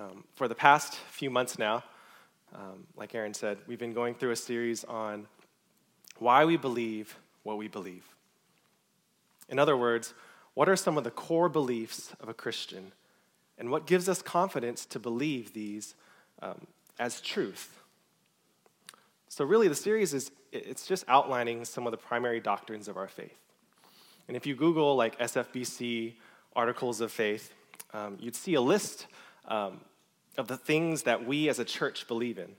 [0.00, 1.84] Um, for the past few months now,
[2.52, 5.26] um, like Aaron said, we've been going through a series on
[6.18, 8.04] why we believe what we believe.
[9.48, 10.12] In other words,
[10.54, 12.90] what are some of the core beliefs of a Christian,
[13.56, 15.94] and what gives us confidence to believe these
[16.42, 16.66] um,
[16.98, 17.80] as truth?
[19.28, 23.08] So, really, the series is it's just outlining some of the primary doctrines of our
[23.08, 23.38] faith.
[24.26, 26.14] And if you Google like SFBC
[26.56, 27.52] articles of faith,
[27.92, 29.06] um, you'd see a list
[29.46, 29.80] um,
[30.36, 32.50] of the things that we as a church believe in.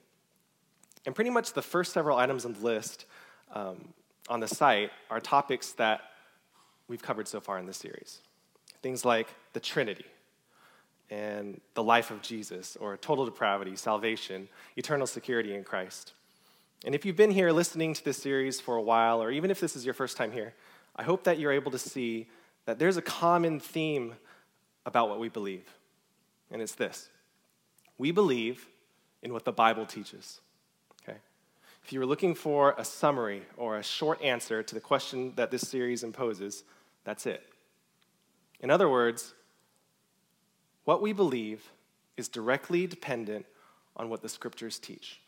[1.06, 3.06] And pretty much the first several items on the list
[3.54, 3.94] um,
[4.28, 6.02] on the site are topics that
[6.88, 8.22] we've covered so far in this series.
[8.82, 10.06] Things like the Trinity
[11.10, 16.14] and the life of Jesus, or total depravity, salvation, eternal security in Christ.
[16.84, 19.60] And if you've been here listening to this series for a while, or even if
[19.60, 20.54] this is your first time here,
[20.96, 22.28] I hope that you're able to see
[22.66, 24.16] that there's a common theme
[24.86, 25.66] about what we believe.
[26.52, 27.10] And it's this
[27.98, 28.68] we believe
[29.22, 30.42] in what the Bible teaches.
[31.04, 31.18] Okay?
[31.84, 35.52] If you were looking for a summary or a short answer to the question that
[35.52, 36.64] this series imposes,
[37.04, 37.44] that's it.
[38.60, 39.34] In other words,
[40.84, 41.72] what we believe
[42.18, 43.46] is directly dependent
[43.98, 45.20] on what the scriptures teach.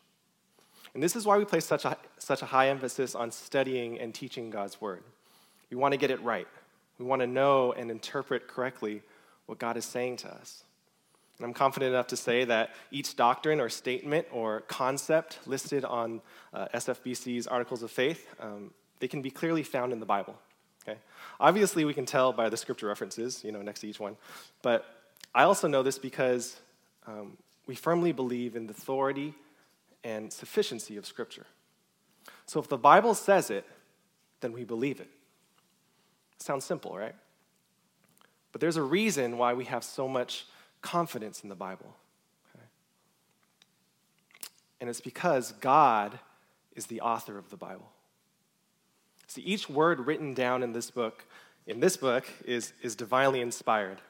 [0.94, 4.14] And this is why we place such a, such a high emphasis on studying and
[4.14, 5.04] teaching God's word.
[5.70, 6.48] We want to get it right.
[6.98, 9.02] We want to know and interpret correctly
[9.46, 10.64] what God is saying to us.
[11.38, 16.22] And I'm confident enough to say that each doctrine or statement or concept listed on
[16.54, 20.36] uh, SFBC's Articles of Faith, um, they can be clearly found in the Bible.
[20.88, 20.98] Okay?
[21.40, 24.18] Obviously, we can tell by the scripture references, you know, next to each one.
[24.62, 24.86] But
[25.36, 26.60] I also know this because
[27.06, 29.36] um, we firmly believe in the authority
[30.04, 31.46] and sufficiency of Scripture.
[32.46, 33.66] So if the Bible says it,
[34.40, 35.10] then we believe it.
[36.40, 37.16] Sounds simple, right?
[38.52, 40.46] But there's a reason why we have so much
[40.82, 41.96] confidence in the Bible.
[42.56, 42.66] Okay?
[44.80, 46.20] And it's because God
[46.76, 47.90] is the author of the Bible.
[49.28, 51.26] See, each word written down in this book,
[51.66, 54.02] in this book, is, is divinely inspired.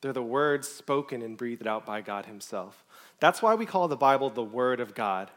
[0.00, 2.84] They're the words spoken and breathed out by God Himself.
[3.20, 5.30] That's why we call the Bible the Word of God.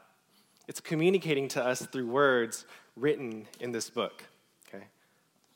[0.67, 4.23] It's communicating to us through words written in this book.
[4.67, 4.85] Okay?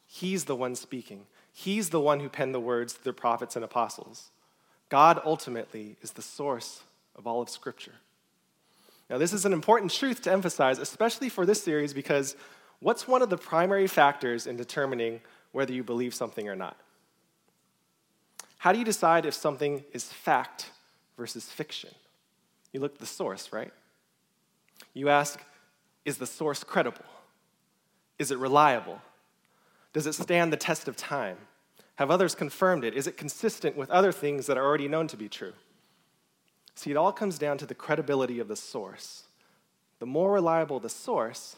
[0.08, 1.28] He's the one speaking.
[1.58, 4.30] He's the one who penned the words to the prophets and apostles.
[4.90, 6.84] God ultimately is the source
[7.16, 7.94] of all of Scripture.
[9.10, 12.36] Now, this is an important truth to emphasize, especially for this series, because
[12.82, 15.22] what's one of the primary factors in determining
[15.54, 16.76] whether you believe something or not?
[18.58, 20.72] How do you decide if something is fact
[21.16, 21.92] versus fiction?
[22.74, 23.72] You look at the source, right?
[24.94, 25.40] You ask,
[26.04, 27.06] is the source credible?
[28.20, 29.02] Is it reliable?
[29.96, 31.38] Does it stand the test of time?
[31.96, 32.94] Have others confirmed it?
[32.96, 35.54] Is it consistent with other things that are already known to be true?
[36.76, 39.24] See, it all comes down to the credibility of the source.
[40.00, 41.56] The more reliable the source,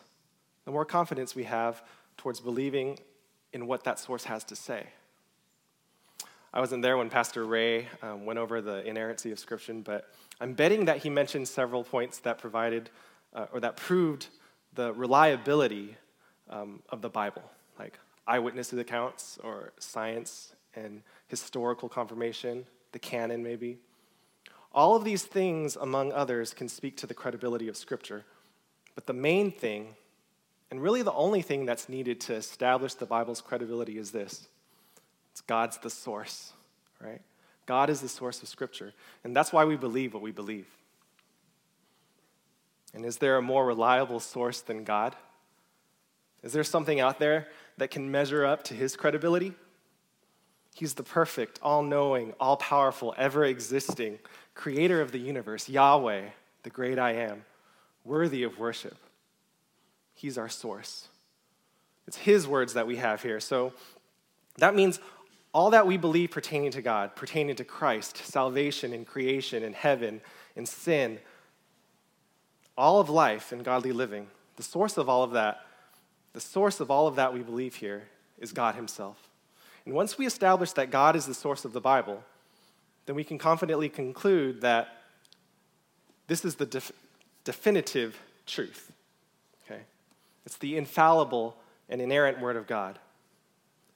[0.66, 1.82] the more confidence we have
[2.16, 3.00] towards believing
[3.54, 4.86] in what that source has to say.
[6.54, 10.54] I wasn't there when Pastor Ray um, went over the inerrancy of Scripture, but I'm
[10.54, 12.92] betting that he mentioned several points that provided
[13.34, 14.28] uh, or that proved
[14.76, 15.98] the reliability
[16.52, 17.42] um, of the Bible,
[17.80, 23.80] like eyewitness accounts or science and historical confirmation, the canon maybe.
[24.74, 28.26] All of these things, among others, can speak to the credibility of Scripture.
[28.94, 29.96] But the main thing,
[30.70, 34.48] and really the only thing that's needed to establish the Bible's credibility is this
[35.32, 36.54] it's God's the source,
[37.00, 37.22] right?
[37.66, 38.94] God is the source of Scripture.
[39.24, 40.68] And that's why we believe what we believe.
[42.94, 45.16] And is there a more reliable source than God?
[46.44, 49.54] Is there something out there that can measure up to his credibility?
[50.76, 54.20] He's the perfect, all knowing, all powerful, ever existing
[54.54, 56.30] creator of the universe, Yahweh,
[56.64, 57.46] the great I am,
[58.04, 58.98] worthy of worship.
[60.14, 61.08] He's our source.
[62.08, 63.40] It's his words that we have here.
[63.40, 63.74] So
[64.58, 65.00] that means
[65.54, 70.22] all that we believe pertaining to God, pertaining to Christ, salvation and creation and heaven
[70.56, 71.20] and sin,
[72.78, 75.67] all of life and godly living, the source of all of that
[76.34, 78.04] the source of all of that we believe here
[78.40, 79.30] is God Himself.
[79.86, 82.24] And once we establish that God is the source of the Bible,
[83.06, 84.90] then we can confidently conclude that
[86.28, 86.92] this is the def-
[87.44, 88.92] definitive truth.
[89.66, 89.82] Okay?
[90.46, 91.56] It's the infallible
[91.90, 93.00] and inerrant Word of God.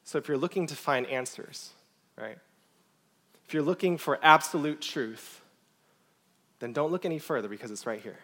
[0.05, 1.71] So if you're looking to find answers,
[2.17, 2.37] right?
[3.45, 5.41] If you're looking for absolute truth,
[6.59, 8.19] then don't look any further because it's right here.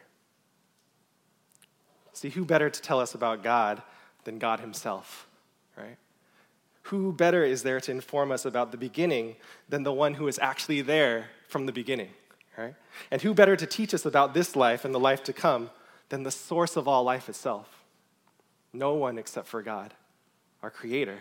[2.13, 3.81] See, who better to tell us about God
[4.27, 5.25] than God Himself,
[5.77, 5.95] right?
[6.83, 9.37] Who better is there to inform us about the beginning
[9.69, 12.09] than the one who is actually there from the beginning,
[12.57, 12.75] right?
[13.09, 15.69] And who better to teach us about this life and the life to come
[16.09, 17.85] than the source of all life itself?
[18.73, 19.93] No one except for God,
[20.61, 21.19] our Creator.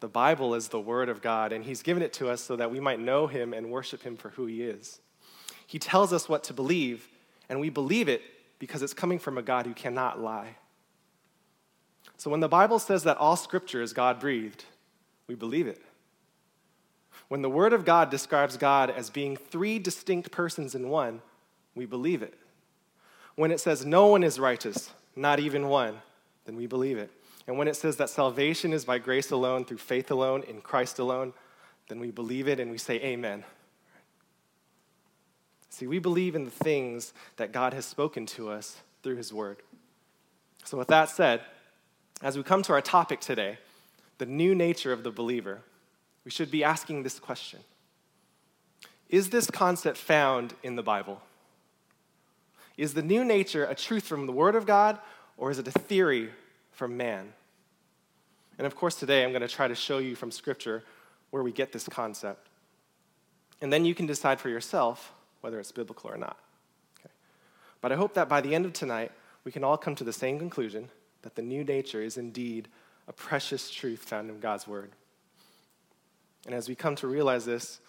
[0.00, 2.70] The Bible is the Word of God, and He's given it to us so that
[2.70, 5.00] we might know Him and worship Him for who He is.
[5.66, 7.08] He tells us what to believe,
[7.48, 8.20] and we believe it
[8.58, 10.56] because it's coming from a God who cannot lie.
[12.16, 14.64] So when the Bible says that all Scripture is God breathed,
[15.26, 15.80] we believe it.
[17.28, 21.22] When the Word of God describes God as being three distinct persons in one,
[21.74, 22.34] we believe it.
[23.34, 25.96] When it says no one is righteous, not even one,
[26.44, 27.10] then we believe it.
[27.46, 30.98] And when it says that salvation is by grace alone, through faith alone, in Christ
[30.98, 31.32] alone,
[31.88, 33.44] then we believe it and we say amen.
[35.68, 39.56] See, we believe in the things that God has spoken to us through His Word.
[40.62, 41.42] So, with that said,
[42.24, 43.58] as we come to our topic today,
[44.16, 45.60] the new nature of the believer,
[46.24, 47.60] we should be asking this question
[49.10, 51.20] Is this concept found in the Bible?
[52.76, 54.98] Is the new nature a truth from the Word of God,
[55.36, 56.30] or is it a theory
[56.72, 57.34] from man?
[58.56, 60.82] And of course, today I'm going to try to show you from Scripture
[61.30, 62.48] where we get this concept.
[63.60, 65.12] And then you can decide for yourself
[65.42, 66.38] whether it's biblical or not.
[66.98, 67.12] Okay?
[67.80, 69.12] But I hope that by the end of tonight,
[69.44, 70.88] we can all come to the same conclusion
[71.24, 72.68] that the new nature is indeed
[73.08, 74.92] a precious truth found in God's Word.
[76.46, 77.80] And as we come to realize this,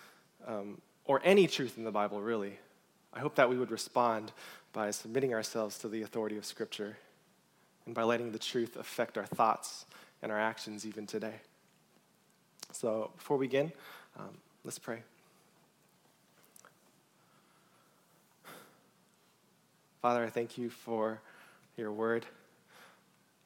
[0.47, 2.57] um, or any truth in the Bible, really,
[3.13, 4.31] I hope that we would respond
[4.73, 6.97] by submitting ourselves to the authority of Scripture
[7.85, 9.85] and by letting the truth affect our thoughts
[10.21, 11.35] and our actions even today.
[12.71, 13.71] So, before we begin,
[14.17, 15.03] um, let's pray.
[20.01, 21.19] Father, I thank you for
[21.77, 22.25] your word.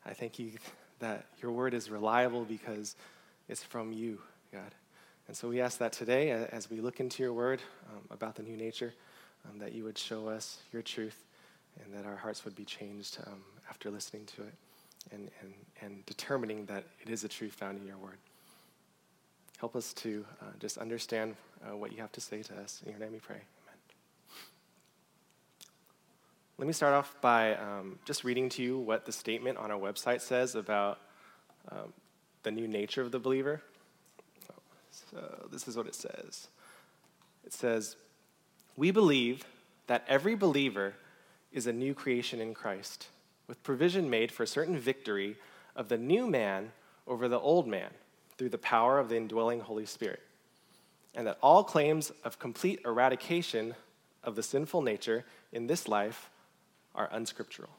[0.05, 0.51] I thank you
[0.99, 2.95] that your word is reliable because
[3.47, 4.19] it's from you,
[4.51, 4.73] God.
[5.27, 7.61] And so we ask that today, as we look into your word
[7.91, 8.93] um, about the new nature,
[9.47, 11.23] um, that you would show us your truth
[11.83, 14.53] and that our hearts would be changed um, after listening to it
[15.11, 18.17] and, and, and determining that it is a truth found in your word.
[19.59, 22.81] Help us to uh, just understand uh, what you have to say to us.
[22.85, 23.41] In your name we pray.
[26.59, 29.79] Let me start off by um, just reading to you what the statement on our
[29.79, 30.99] website says about
[31.71, 31.93] um,
[32.43, 33.61] the new nature of the believer.
[34.91, 36.49] So, this is what it says
[37.45, 37.95] it says,
[38.75, 39.45] We believe
[39.87, 40.95] that every believer
[41.53, 43.07] is a new creation in Christ,
[43.47, 45.37] with provision made for certain victory
[45.77, 46.73] of the new man
[47.07, 47.91] over the old man
[48.37, 50.23] through the power of the indwelling Holy Spirit,
[51.15, 53.75] and that all claims of complete eradication
[54.25, 55.23] of the sinful nature
[55.53, 56.29] in this life
[56.99, 57.69] are unscriptural.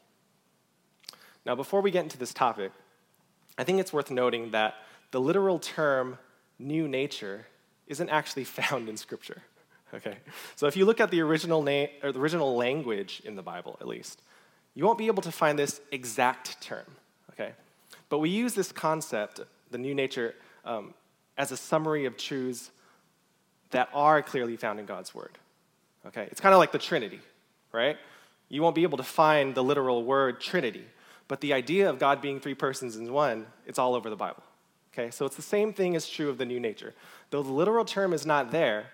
[1.47, 2.73] Now, before we get into this topic,
[3.57, 4.75] I think it's worth noting that
[5.11, 6.19] the literal term
[6.59, 7.47] new nature
[7.87, 9.43] isn't actually found in Scripture.
[9.93, 10.19] Okay?
[10.55, 13.77] So if you look at the original, na- or the original language in the Bible,
[13.81, 14.23] at least,
[14.77, 16.87] you won't be able to find this exact term.
[17.33, 17.51] Okay?
[18.09, 19.41] But we use this concept,
[19.73, 20.95] the new nature, um,
[21.37, 22.71] as a summary of truths
[23.73, 25.37] that are clearly found in God's Word.
[26.07, 26.29] Okay?
[26.31, 27.19] It's kind of like the Trinity,
[27.73, 27.97] right?
[28.51, 30.85] You won't be able to find the literal word Trinity,
[31.29, 34.43] but the idea of God being three persons in one, it's all over the Bible.
[34.93, 36.93] Okay, so it's the same thing is true of the new nature.
[37.31, 38.87] Though the literal term is not there,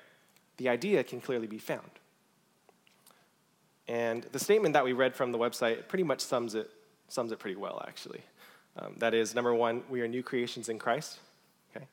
[0.58, 1.90] the idea can clearly be found.
[3.88, 6.70] And the statement that we read from the website pretty much sums it,
[7.08, 8.20] sums it pretty well, actually.
[8.78, 11.18] Um, that is, number one, we are new creations in Christ.
[11.74, 11.86] Okay?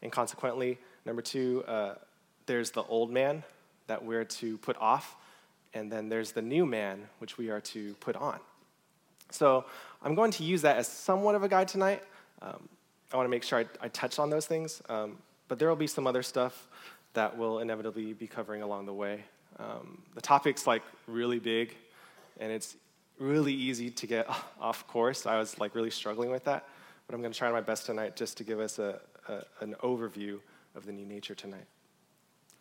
[0.00, 1.96] And consequently, number two, uh,
[2.46, 3.42] there's the old man
[3.88, 5.16] that we're to put off
[5.74, 8.38] and then there's the new man, which we are to put on.
[9.30, 9.64] So
[10.02, 12.02] I'm going to use that as somewhat of a guide tonight.
[12.42, 12.68] Um,
[13.12, 15.76] I want to make sure I, I touch on those things, um, but there will
[15.76, 16.68] be some other stuff
[17.14, 19.24] that we'll inevitably be covering along the way.
[19.58, 21.74] Um, the topic's like really big,
[22.38, 22.76] and it's
[23.18, 24.28] really easy to get
[24.60, 25.26] off course.
[25.26, 26.66] I was like really struggling with that,
[27.06, 29.74] but I'm going to try my best tonight just to give us a, a, an
[29.82, 30.38] overview
[30.74, 31.66] of the new nature tonight.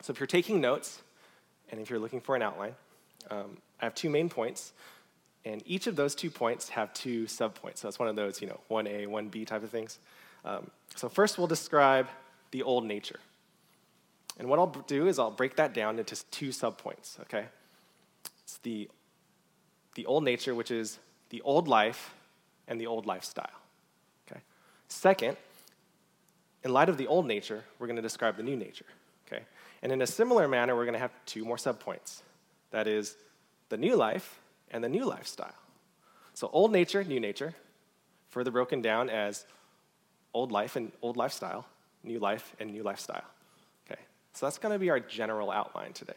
[0.02, 1.02] So if you're taking notes,
[1.72, 2.74] and if you're looking for an outline,
[3.30, 4.74] um, I have two main points,
[5.46, 7.78] and each of those two points have two subpoints.
[7.80, 10.00] So it's one of those, you know, 1A, 1B type of things.
[10.46, 12.08] Um, so first we'll describe
[12.52, 13.20] the old nature.
[14.38, 17.46] And what I'll do is I'll break that down into two subpoints, okay?
[18.44, 18.90] It's the,
[19.96, 21.00] the old nature, which is
[21.30, 22.14] the old life
[22.68, 23.50] and the old lifestyle,
[24.30, 24.42] okay?
[24.88, 25.36] Second,
[26.64, 28.86] in light of the old nature, we're going to describe the new nature,
[29.28, 29.44] okay?
[29.82, 32.22] And in a similar manner, we're going to have two more subpoints.
[32.72, 33.16] That is
[33.70, 34.40] the new life
[34.72, 35.56] and the new lifestyle.
[36.34, 37.54] So, old nature, new nature,
[38.30, 39.46] further broken down as
[40.34, 41.66] old life and old lifestyle,
[42.04, 43.24] new life and new lifestyle.
[43.90, 44.00] Okay,
[44.34, 46.14] So that's going to be our general outline today.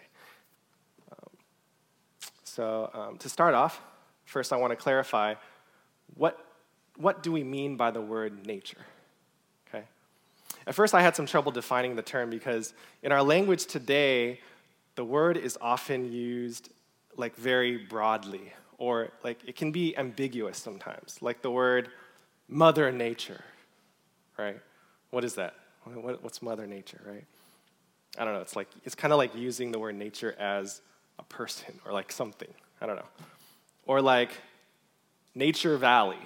[1.11, 1.31] Um,
[2.45, 3.81] so um, to start off,
[4.25, 5.35] first I want to clarify
[6.15, 6.39] what,
[6.97, 8.85] what do we mean by the word nature?
[9.69, 9.85] Okay.
[10.67, 14.41] At first, I had some trouble defining the term because in our language today,
[14.95, 16.71] the word is often used
[17.17, 21.89] like very broadly, or like it can be ambiguous sometimes, like the word
[22.49, 23.43] mother nature,
[24.39, 24.59] right?
[25.11, 25.55] What is that?
[25.85, 27.25] What's mother nature, right?
[28.19, 28.41] I don't know.
[28.41, 30.81] It's like it's kind of like using the word nature as
[31.19, 32.53] a person or like something.
[32.81, 33.09] I don't know.
[33.87, 34.31] Or like
[35.35, 36.19] Nature Valley.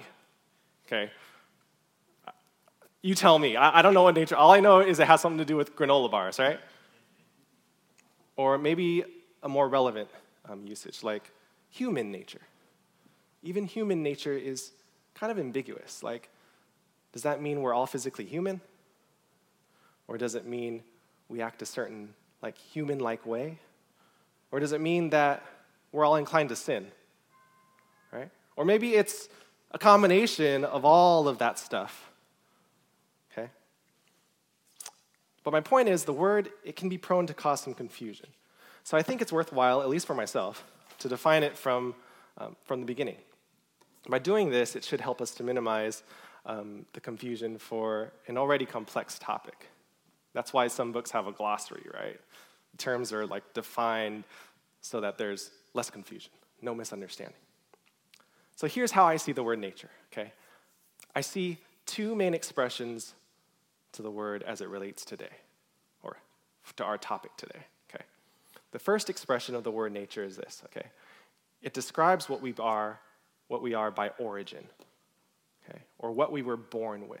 [0.85, 1.11] Okay.
[3.01, 3.55] You tell me.
[3.55, 4.35] I, I don't know what nature.
[4.35, 6.59] All I know is it has something to do with granola bars, right?
[8.37, 9.03] Or maybe
[9.43, 10.09] a more relevant
[10.47, 11.31] um, usage, like
[11.69, 12.41] human nature.
[13.43, 14.71] Even human nature is
[15.13, 16.03] kind of ambiguous.
[16.03, 16.29] Like,
[17.11, 18.61] does that mean we're all physically human?
[20.07, 20.83] Or does it mean
[21.27, 23.59] we act a certain, like, human like way?
[24.51, 25.43] Or does it mean that
[25.91, 26.87] we're all inclined to sin?
[28.11, 28.29] Right?
[28.55, 29.27] Or maybe it's
[29.71, 32.09] a combination of all of that stuff.
[33.31, 33.49] Okay?
[35.47, 38.27] But my point is the word, it can be prone to cause some confusion.
[38.83, 40.65] So I think it's worthwhile, at least for myself,
[40.99, 41.95] to define it from,
[42.37, 43.15] um, from the beginning.
[44.09, 46.03] By doing this, it should help us to minimize
[46.45, 49.69] um, the confusion for an already complex topic.
[50.33, 52.19] That's why some books have a glossary, right?
[52.77, 54.25] Terms are like defined
[54.81, 57.39] so that there's less confusion, no misunderstanding.
[58.57, 60.33] So here's how I see the word nature, okay?
[61.15, 63.13] I see two main expressions
[63.97, 65.25] to the word as it relates today,
[66.03, 66.17] or
[66.75, 67.59] to our topic today.
[67.89, 68.03] Okay.
[68.71, 70.87] The first expression of the word nature is this, okay?
[71.61, 72.99] It describes what we are,
[73.47, 74.63] what we are by origin,
[75.67, 75.79] okay?
[75.97, 77.19] Or what we were born with.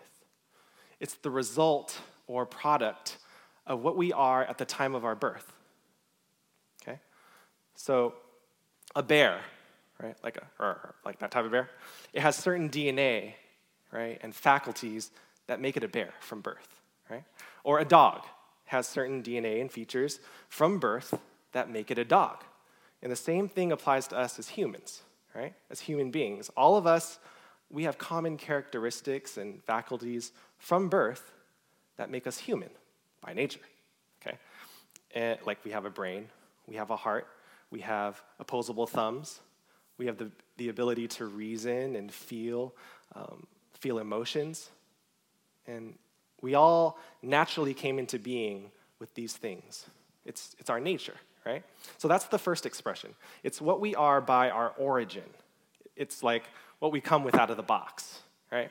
[0.99, 3.17] It's the result or product
[3.65, 5.51] of what we are at the time of our birth.
[6.81, 6.99] Okay?
[7.75, 8.13] So
[8.95, 9.39] a bear,
[10.01, 10.15] right?
[10.23, 11.69] Like a or, like that type of bear,
[12.13, 13.33] it has certain DNA,
[13.91, 14.19] right?
[14.21, 15.09] And faculties
[15.47, 17.23] that make it a bear from birth, right?
[17.63, 18.23] Or a dog
[18.65, 21.17] has certain DNA and features from birth
[21.53, 22.43] that make it a dog.
[23.01, 25.01] And the same thing applies to us as humans,
[25.33, 25.53] right?
[25.69, 26.49] As human beings.
[26.57, 27.19] All of us,
[27.69, 31.31] we have common characteristics and faculties from birth
[31.97, 32.69] that make us human
[33.21, 33.61] by nature,
[34.21, 34.37] okay?
[35.15, 36.27] And like we have a brain,
[36.67, 37.27] we have a heart,
[37.71, 39.39] we have opposable thumbs,
[39.97, 42.73] we have the, the ability to reason and feel,
[43.15, 44.69] um, feel emotions.
[45.67, 45.95] And
[46.41, 49.85] we all naturally came into being with these things.
[50.25, 51.15] It's, it's our nature
[51.47, 51.63] right?
[51.97, 53.15] So that's the first expression.
[53.41, 55.23] It's what we are by our origin.
[55.95, 56.43] It's like
[56.79, 58.19] what we come with out of the box,
[58.51, 58.69] right?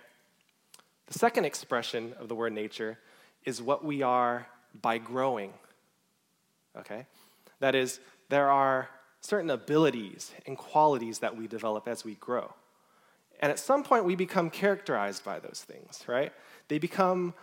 [1.06, 2.98] The second expression of the word nature
[3.44, 4.46] is what we are
[4.82, 5.52] by growing,
[6.76, 7.06] okay?
[7.60, 7.98] That is,
[8.28, 12.52] there are certain abilities and qualities that we develop as we grow.
[13.40, 16.32] And at some point, we become characterized by those things, right?
[16.68, 17.34] They become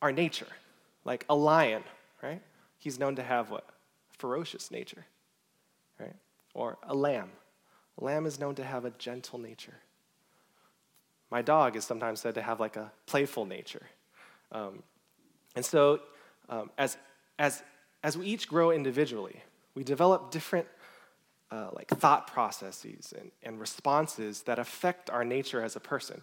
[0.00, 0.48] our nature.
[1.04, 1.82] Like a lion,
[2.22, 2.42] right?
[2.78, 3.64] He's known to have what?
[4.22, 5.04] ferocious nature,
[5.98, 6.14] right?
[6.54, 7.30] Or a lamb.
[8.00, 9.74] A lamb is known to have a gentle nature.
[11.28, 13.82] My dog is sometimes said to have like a playful nature.
[14.52, 14.84] Um,
[15.56, 16.02] and so,
[16.48, 16.96] um, as,
[17.36, 17.64] as,
[18.04, 19.42] as we each grow individually,
[19.74, 20.68] we develop different
[21.52, 26.22] uh, like thought processes and, and responses that affect our nature as a person.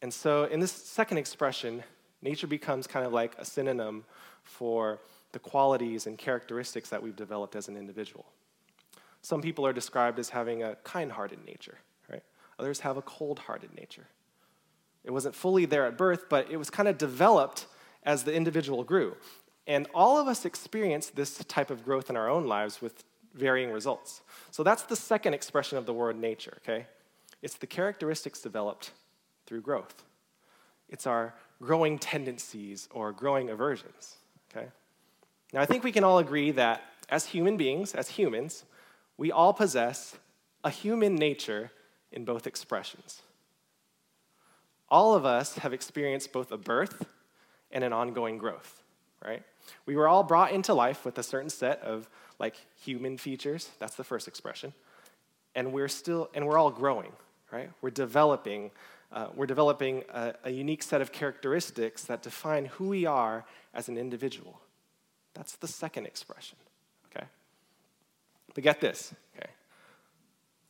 [0.00, 1.82] And so, in this second expression,
[2.22, 4.04] nature becomes kind of like a synonym
[4.44, 5.00] for
[5.32, 8.24] the qualities and characteristics that we've developed as an individual.
[9.22, 12.22] Some people are described as having a kind hearted nature, right?
[12.60, 14.06] Others have a cold hearted nature.
[15.02, 17.66] It wasn't fully there at birth, but it was kind of developed
[18.04, 19.16] as the individual grew.
[19.66, 23.02] And all of us experience this type of growth in our own lives with
[23.36, 24.22] varying results.
[24.50, 26.86] So that's the second expression of the word nature, okay?
[27.42, 28.92] It's the characteristics developed
[29.46, 30.02] through growth.
[30.88, 34.16] It's our growing tendencies or growing aversions,
[34.50, 34.68] okay?
[35.52, 38.64] Now, I think we can all agree that as human beings, as humans,
[39.16, 40.16] we all possess
[40.64, 41.70] a human nature
[42.10, 43.22] in both expressions.
[44.88, 47.06] All of us have experienced both a birth
[47.70, 48.82] and an ongoing growth,
[49.24, 49.42] right?
[49.84, 53.70] We were all brought into life with a certain set of like human features.
[53.78, 54.72] That's the first expression.
[55.54, 57.12] And we're still, and we're all growing,
[57.50, 57.70] right?
[57.80, 58.70] We're developing,
[59.12, 63.88] uh, we're developing a, a unique set of characteristics that define who we are as
[63.88, 64.60] an individual.
[65.34, 66.58] That's the second expression,
[67.10, 67.26] okay?
[68.54, 69.50] But get this, okay?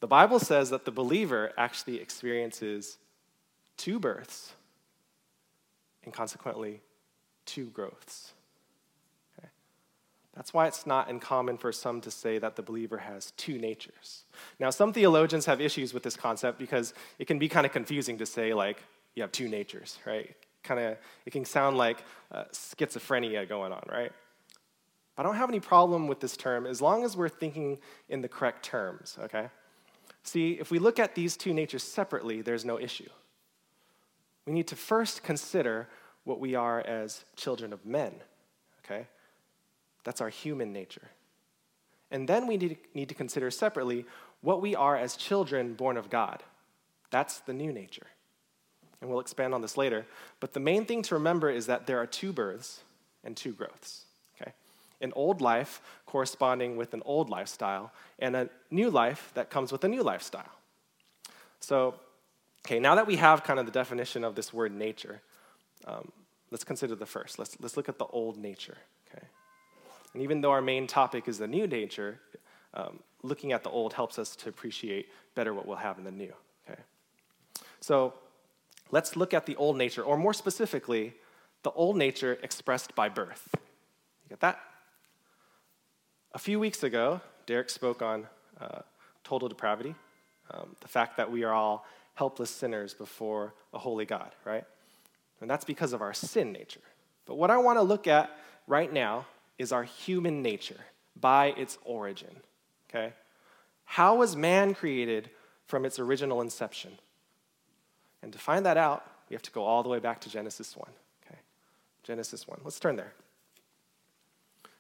[0.01, 2.99] The Bible says that the believer actually experiences
[3.77, 4.53] two births
[6.05, 6.81] and consequently
[7.45, 8.33] two growths.
[10.37, 14.25] That's why it's not uncommon for some to say that the believer has two natures.
[14.61, 18.19] Now, some theologians have issues with this concept because it can be kind of confusing
[18.19, 18.77] to say, like,
[19.15, 20.37] you have two natures, right?
[20.63, 24.13] Kind of, it can sound like uh, schizophrenia going on, right?
[25.17, 27.79] But I don't have any problem with this term as long as we're thinking
[28.11, 29.49] in the correct terms, okay?
[30.23, 33.09] See, if we look at these two natures separately, there's no issue.
[34.45, 35.89] We need to first consider
[36.25, 38.13] what we are as children of men,
[38.85, 39.07] okay?
[40.07, 41.11] That's our human nature.
[42.11, 44.07] And then we need, need to consider separately
[44.41, 46.43] what we are as children born of God.
[47.11, 48.07] That's the new nature.
[49.03, 50.07] And we'll expand on this later.
[50.41, 52.81] But the main thing to remember is that there are two births
[53.23, 54.07] and two growths
[55.01, 59.85] an old life corresponding with an old lifestyle, and a new life that comes with
[59.85, 60.53] a new lifestyle.
[61.61, 61.97] So,
[62.65, 65.21] okay, now that we have kind of the definition of this word nature,
[65.87, 66.11] um,
[66.51, 67.39] let's consider the first.
[67.39, 68.96] Let's, let's look at the old nature, okay?
[70.17, 72.19] And even though our main topic is the new nature,
[72.73, 76.11] um, looking at the old helps us to appreciate better what we'll have in the
[76.11, 76.33] new,
[76.67, 76.81] okay?
[77.81, 78.15] So,
[78.91, 81.13] let's look at the old nature, or more specifically,
[81.65, 83.51] the old nature expressed by birth.
[83.53, 84.59] You get that?
[86.33, 88.27] A few weeks ago, Derek spoke on
[88.59, 88.81] uh,
[89.23, 89.95] total depravity,
[90.51, 94.65] um, the fact that we are all helpless sinners before a holy God, right?
[95.43, 96.81] And that's because of our sin nature.
[97.27, 98.31] But what I want to look at
[98.67, 99.27] right now
[99.59, 100.81] is our human nature
[101.19, 102.37] by its origin,
[102.89, 103.13] okay?
[103.85, 105.31] How was man created
[105.67, 106.99] from its original inception?
[108.23, 110.77] And to find that out, we have to go all the way back to Genesis
[110.77, 110.89] 1,
[111.27, 111.39] okay?
[112.03, 112.61] Genesis 1.
[112.65, 113.13] Let's turn there.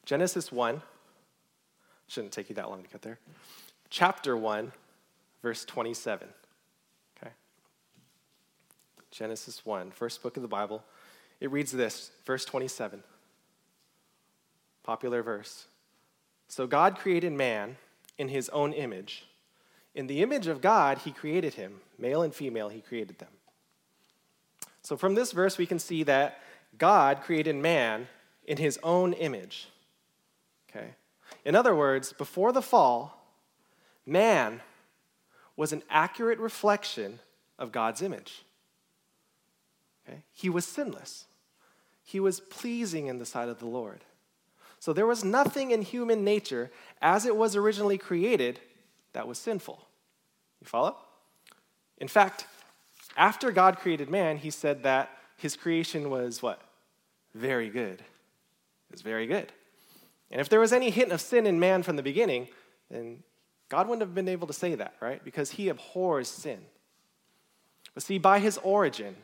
[0.04, 0.82] Genesis 1
[2.08, 3.18] Shouldn't take you that long to get there.
[3.90, 4.72] Chapter 1,
[5.42, 6.28] verse 27.
[7.20, 7.32] Okay?
[9.10, 10.84] Genesis 1, first book of the Bible.
[11.40, 13.02] It reads this, verse 27.
[14.86, 15.66] Popular verse.
[16.46, 17.76] So God created man
[18.18, 19.26] in his own image.
[19.96, 21.80] In the image of God, he created him.
[21.98, 23.30] Male and female, he created them.
[24.82, 26.40] So from this verse, we can see that
[26.78, 28.06] God created man
[28.46, 29.68] in his own image.
[30.70, 30.90] Okay?
[31.44, 33.26] In other words, before the fall,
[34.06, 34.60] man
[35.56, 37.18] was an accurate reflection
[37.58, 38.44] of God's image.
[40.06, 40.22] Okay?
[40.32, 41.24] He was sinless,
[42.04, 44.04] he was pleasing in the sight of the Lord.
[44.78, 48.60] So there was nothing in human nature as it was originally created
[49.12, 49.86] that was sinful.
[50.60, 50.96] You follow?
[51.98, 52.46] In fact,
[53.16, 56.60] after God created man, he said that his creation was what?
[57.34, 58.00] Very good.
[58.00, 59.52] It was very good.
[60.30, 62.48] And if there was any hint of sin in man from the beginning,
[62.90, 63.22] then
[63.68, 65.22] God wouldn't have been able to say that, right?
[65.24, 66.58] Because he abhors sin.
[67.94, 69.16] But see, by his origin,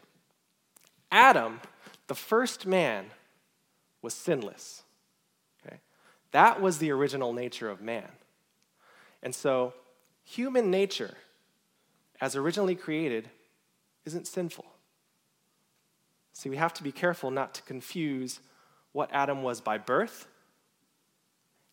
[1.11, 1.61] Adam,
[2.07, 3.07] the first man,
[4.01, 4.83] was sinless.
[6.33, 8.09] That was the original nature of man.
[9.23, 9.75] And so,
[10.25, 11.15] human nature,
[12.21, 13.31] as originally created,
[14.05, 14.67] isn't sinful.
[16.33, 18.41] See, we have to be careful not to confuse
[18.93, 20.27] what Adam was by birth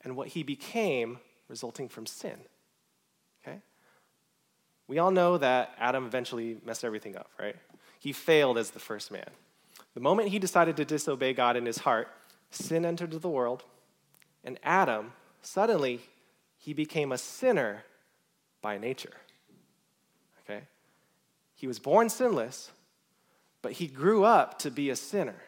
[0.01, 2.37] and what he became resulting from sin.
[3.41, 3.59] Okay?
[4.87, 7.55] We all know that Adam eventually messed everything up, right?
[7.99, 9.29] He failed as the first man.
[9.93, 12.09] The moment he decided to disobey God in his heart,
[12.51, 13.63] sin entered the world,
[14.43, 16.01] and Adam, suddenly,
[16.57, 17.83] he became a sinner
[18.61, 19.13] by nature.
[20.43, 20.61] Okay?
[21.55, 22.71] He was born sinless,
[23.61, 25.41] but he grew up to be a sinner.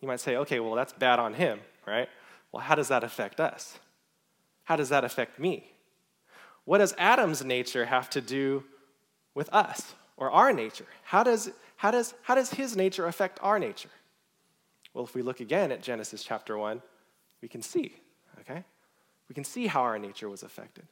[0.00, 2.08] You might say, okay, well, that's bad on him, right?
[2.52, 3.78] Well, how does that affect us?
[4.64, 5.70] How does that affect me?
[6.64, 8.64] What does Adam's nature have to do
[9.34, 10.86] with us or our nature?
[11.04, 13.90] How does, how does, how does his nature affect our nature?
[14.94, 16.80] Well, if we look again at Genesis chapter 1,
[17.44, 17.92] we can see,
[18.40, 18.64] okay?
[19.28, 20.86] We can see how our nature was affected.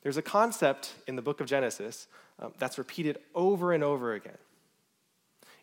[0.00, 2.06] There's a concept in the book of Genesis
[2.38, 4.38] um, that's repeated over and over again.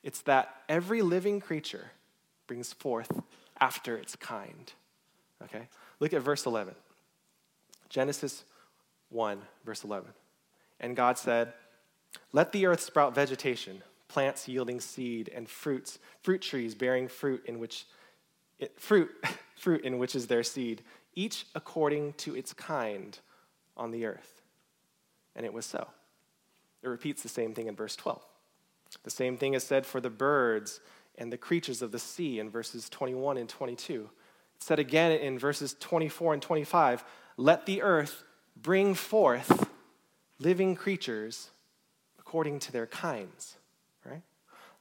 [0.03, 1.91] It's that every living creature
[2.47, 3.09] brings forth
[3.61, 4.73] after its kind.
[5.41, 5.69] Okay?
[6.01, 6.75] Look at verse 11.
[7.87, 8.43] Genesis
[9.11, 10.09] 1, verse 11.
[10.81, 11.53] And God said,
[12.33, 17.57] Let the earth sprout vegetation, plants yielding seed, and fruits, fruit trees bearing fruit in
[17.57, 17.85] which
[18.59, 19.09] it, fruit,
[19.55, 20.83] fruit in which is their seed,
[21.15, 23.17] each according to its kind
[23.75, 24.41] on the earth.
[25.35, 25.87] And it was so.
[26.83, 28.21] It repeats the same thing in verse 12.
[29.03, 30.79] The same thing is said for the birds
[31.17, 34.09] and the creatures of the sea in verses 21 and 22
[34.57, 37.03] It's said again in verses 24 and 25
[37.37, 38.23] let the earth
[38.55, 39.69] bring forth
[40.39, 41.49] living creatures
[42.19, 43.55] according to their kinds,
[44.05, 44.23] right?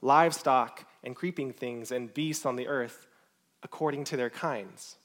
[0.01, 3.07] Livestock and creeping things and beasts on the earth
[3.65, 4.95] according to their kinds.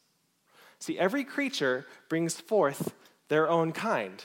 [0.78, 2.94] See, every creature brings forth
[3.28, 4.22] their own kind.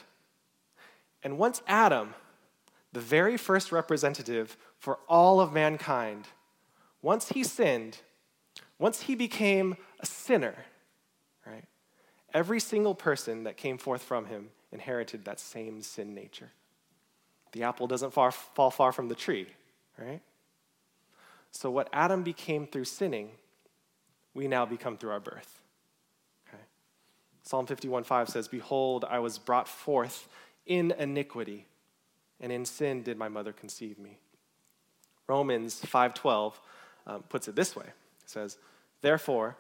[1.24, 2.14] And once Adam,
[2.92, 6.28] the very first representative for all of mankind,
[7.02, 8.00] once he sinned,
[8.78, 10.56] once he became a sinner,
[11.48, 11.64] right?
[12.34, 16.52] Every single person that came forth from him inherited that same sin nature.
[17.54, 19.48] The apple doesn't far, fall far from the tree,
[19.98, 20.22] right?
[21.52, 23.30] So, what Adam became through sinning,
[24.36, 25.62] we now become through our birth.
[26.48, 26.62] Okay?
[27.42, 30.28] Psalm 51:5 says, Behold, I was brought forth
[30.68, 31.66] in iniquity,
[32.40, 34.20] and in sin did my mother conceive me.
[35.28, 36.54] Romans 5:12
[37.08, 37.86] um, puts it this way.
[37.86, 38.58] It says,
[39.02, 39.56] Therefore,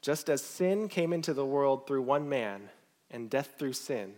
[0.00, 2.68] just as sin came into the world through one man,
[3.10, 4.14] and death through sin,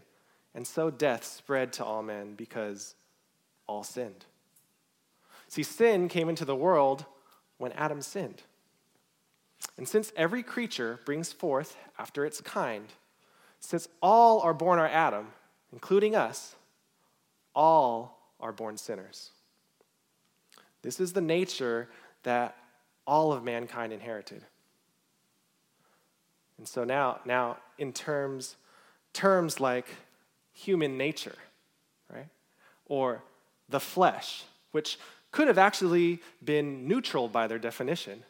[0.55, 2.95] and so death spread to all men because
[3.67, 4.25] all sinned.
[5.49, 7.05] See, sin came into the world
[7.59, 8.43] when Adam sinned.
[9.77, 12.87] And since every creature brings forth after its kind,
[13.61, 15.29] since all are born are Adam,
[15.73, 16.55] including us,
[17.55, 19.31] all are born sinners.
[20.83, 21.89] This is the nature
[22.25, 22.57] that
[23.07, 24.43] all of mankind inherited.
[26.59, 28.57] And so now, now in terms,
[29.13, 29.87] terms like
[30.53, 31.37] human nature,
[32.13, 32.29] right?
[32.87, 33.23] Or
[33.69, 34.99] the flesh, which
[35.33, 38.23] could have actually been neutral by their definition,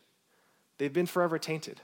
[0.79, 1.81] they've been forever tainted,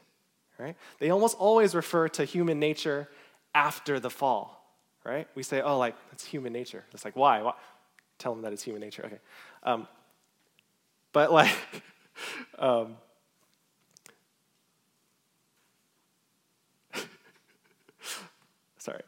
[0.59, 0.77] right?
[0.99, 3.09] They almost always refer to human nature
[3.55, 5.27] after the fall, right?
[5.35, 6.85] We say, oh, like, that's human nature.
[6.93, 7.43] It's like, why?
[7.43, 7.55] why?
[8.19, 9.05] Tell them that it's human nature.
[9.07, 9.19] Okay.
[9.63, 9.89] Um,
[11.13, 11.55] but, like,
[12.59, 12.97] um,
[18.79, 19.03] sorry.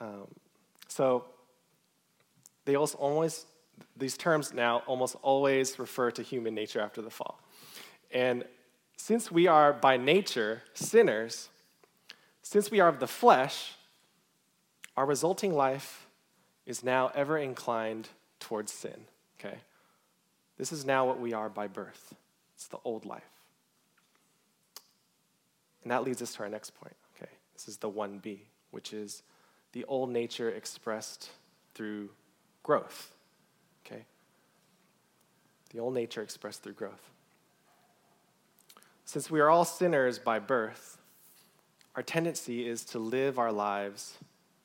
[0.00, 0.26] Um,
[0.88, 1.24] so,
[2.64, 3.46] they also always,
[3.96, 7.43] these terms now almost always refer to human nature after the fall.
[8.14, 8.44] And
[8.96, 11.50] since we are by nature sinners,
[12.42, 13.74] since we are of the flesh,
[14.96, 16.06] our resulting life
[16.64, 18.08] is now ever inclined
[18.40, 19.04] towards sin,
[19.38, 19.58] okay?
[20.56, 22.14] This is now what we are by birth.
[22.54, 23.22] It's the old life.
[25.82, 27.30] And that leads us to our next point, okay?
[27.52, 28.38] This is the 1B,
[28.70, 29.22] which is
[29.72, 31.30] the old nature expressed
[31.74, 32.10] through
[32.62, 33.12] growth.
[33.84, 34.04] Okay?
[35.70, 37.10] The old nature expressed through growth.
[39.04, 40.98] Since we are all sinners by birth,
[41.94, 44.18] our tendency is to live our lives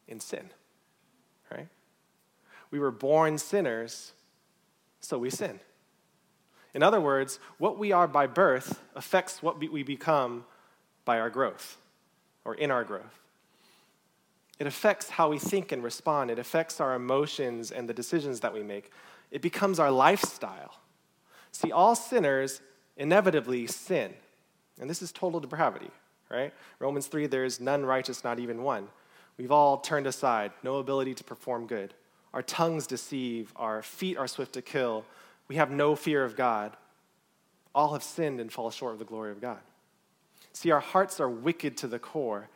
[0.08, 0.50] in sin,
[1.52, 1.68] right?
[2.72, 4.14] We were born sinners,
[5.02, 5.60] so we sin.
[6.74, 10.46] In other words, what we are by birth affects what we become
[11.06, 11.78] by our growth
[12.46, 13.20] or in our growth.
[14.60, 16.30] It affects how we think and respond.
[16.30, 18.92] It affects our emotions and the decisions that we make.
[19.32, 20.80] It becomes our lifestyle.
[21.52, 22.62] See, all sinners
[22.98, 24.14] inevitably sin.
[24.80, 25.92] And this is total depravity,
[26.30, 26.54] right?
[26.80, 28.88] Romans 3 there is none righteous, not even one.
[29.38, 31.94] We've all turned aside, no ability to perform good.
[32.34, 35.06] Our tongues deceive, our feet are swift to kill.
[35.48, 36.76] We have no fear of God.
[37.74, 39.60] All have sinned and fall short of the glory of God.
[40.54, 42.50] See, our hearts are wicked to the core,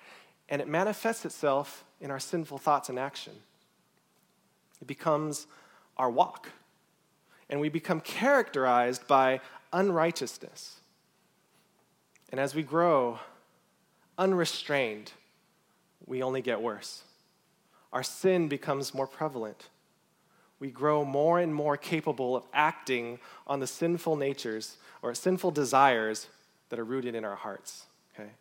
[0.50, 3.34] and it manifests itself in our sinful thoughts and action.
[4.82, 5.48] It becomes
[5.98, 6.50] our walk.
[7.50, 9.40] And we become characterized by
[9.72, 10.82] unrighteousness.
[12.34, 13.20] And as we grow
[14.18, 15.12] unrestrained,
[16.08, 17.04] we only get worse.
[17.92, 19.70] Our sin becomes more prevalent.
[20.60, 26.28] We grow more and more capable of acting on the sinful natures or sinful desires
[26.70, 27.86] that are rooted in our hearts.
[28.16, 28.32] Okay?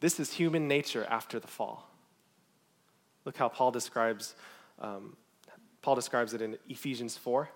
[0.00, 1.88] This is human nature after the fall.
[3.24, 4.34] Look how Paul describes,
[4.80, 5.16] um,
[5.80, 7.48] Paul describes it in Ephesians 4.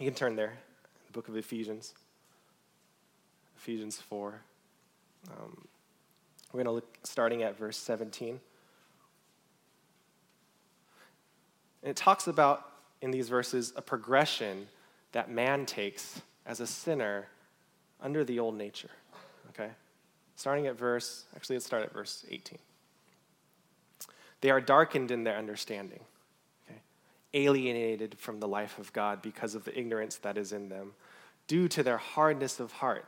[0.00, 0.56] You can turn there,
[1.06, 1.92] the book of Ephesians.
[3.58, 4.40] Ephesians 4.
[5.30, 5.66] Um,
[6.52, 8.40] we're going to look starting at verse 17.
[11.82, 12.70] And it talks about,
[13.02, 14.68] in these verses, a progression
[15.12, 17.26] that man takes as a sinner
[18.00, 18.90] under the old nature.
[19.50, 19.70] Okay?
[20.36, 22.58] Starting at verse, actually, let's start at verse 18.
[24.40, 26.00] They are darkened in their understanding,
[26.68, 26.78] okay?
[27.34, 30.92] alienated from the life of God because of the ignorance that is in them,
[31.48, 33.04] due to their hardness of heart.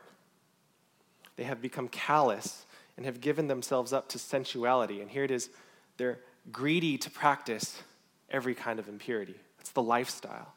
[1.35, 2.65] They have become callous
[2.97, 5.01] and have given themselves up to sensuality.
[5.01, 5.49] And here it is
[5.97, 6.19] they're
[6.51, 7.81] greedy to practice
[8.29, 9.35] every kind of impurity.
[9.57, 10.53] That's the lifestyle.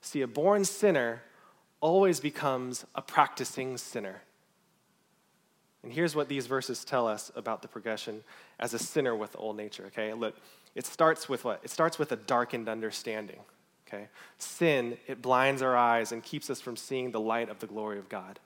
[0.00, 1.22] See, a born sinner
[1.80, 4.22] always becomes a practicing sinner.
[5.82, 8.24] And here's what these verses tell us about the progression
[8.58, 10.14] as a sinner with old nature, okay?
[10.14, 10.34] Look,
[10.74, 11.60] it starts with what?
[11.62, 13.40] It starts with a darkened understanding,
[13.86, 14.08] okay?
[14.38, 17.98] Sin, it blinds our eyes and keeps us from seeing the light of the glory
[17.98, 18.40] of God.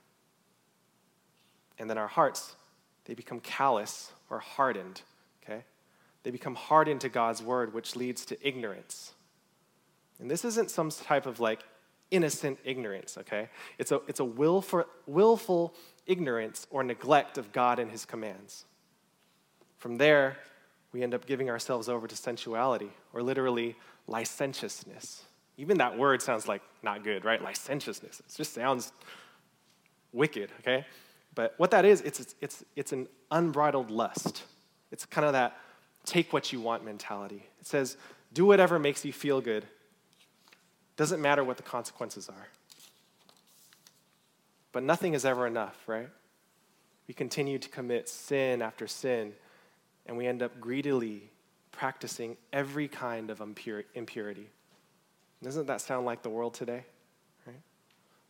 [1.79, 2.55] And then our hearts
[3.09, 5.01] they become callous or hardened,
[5.43, 5.63] okay?
[6.21, 9.13] They become hardened to God's word, which leads to ignorance.
[10.19, 11.61] And this isn't some type of like
[12.11, 13.49] innocent ignorance, okay?
[13.79, 15.73] It's a, it's a willful, willful
[16.05, 18.65] ignorance or neglect of God and his commands.
[19.77, 20.37] From there,
[20.91, 25.23] we end up giving ourselves over to sensuality, or literally licentiousness.
[25.57, 27.41] Even that word sounds like not good, right?
[27.41, 28.19] Licentiousness.
[28.19, 28.91] It just sounds
[30.11, 30.85] wicked, okay?
[31.39, 34.43] But what that is, it's, it's, it's an unbridled lust.
[34.91, 35.55] It's kind of that
[36.03, 37.45] take what you want mentality.
[37.61, 37.95] It says,
[38.33, 39.65] do whatever makes you feel good.
[40.97, 42.49] Doesn't matter what the consequences are.
[44.73, 46.09] But nothing is ever enough, right?
[47.07, 49.31] We continue to commit sin after sin,
[50.07, 51.29] and we end up greedily
[51.71, 54.49] practicing every kind of impur- impurity.
[55.41, 56.83] Doesn't that sound like the world today?
[57.47, 57.61] Right?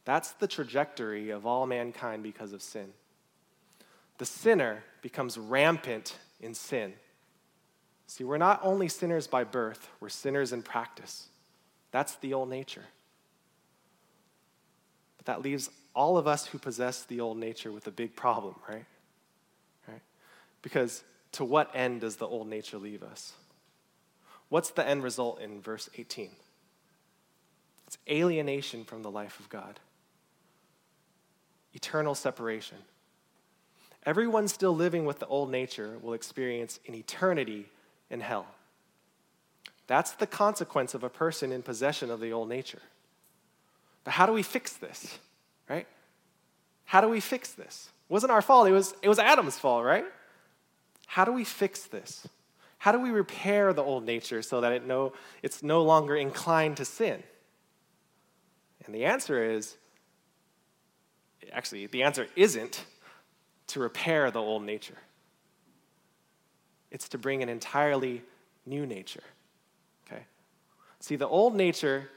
[0.06, 2.93] That's the trajectory of all mankind because of sin.
[4.19, 6.93] The sinner becomes rampant in sin.
[8.05, 11.29] See, we're not only sinners by birth, we're sinners in practice.
[11.91, 12.84] That's the old nature.
[15.17, 18.55] But that leaves all of us who possess the old nature with a big problem,
[18.67, 18.86] right?
[19.88, 20.01] Right?
[20.62, 21.03] Because
[21.34, 23.34] to what end does the old nature leave us?
[24.49, 26.32] What's the end result in verse 18?
[27.88, 29.79] It's alienation from the life of God,
[31.73, 32.77] eternal separation.
[34.10, 37.67] Everyone still living with the old nature will experience an eternity
[38.10, 38.48] in hell.
[39.86, 42.82] That's the consequence of a person in possession of the old nature.
[44.04, 45.19] But how do we fix this?
[45.69, 45.86] Right?
[46.86, 47.89] How do we fix this?
[48.10, 50.06] It wasn't our fault, it was, it was Adam's fault, right?
[51.06, 52.28] How do we fix this?
[52.80, 56.78] How do we repair the old nature so that it no, it's no longer inclined
[56.78, 57.22] to sin?
[58.88, 59.78] And the answer is
[61.54, 62.86] actually, the answer isn't
[63.69, 64.97] to repair the old nature,
[66.91, 68.23] it's to bring an entirely
[68.65, 69.23] new nature.
[70.05, 70.23] Okay?
[70.99, 72.10] See, the old nature,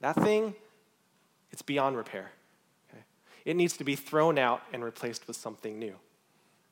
[0.00, 0.54] that thing,
[1.52, 2.30] it's beyond repair.
[2.90, 3.02] Okay?
[3.44, 5.94] It needs to be thrown out and replaced with something new.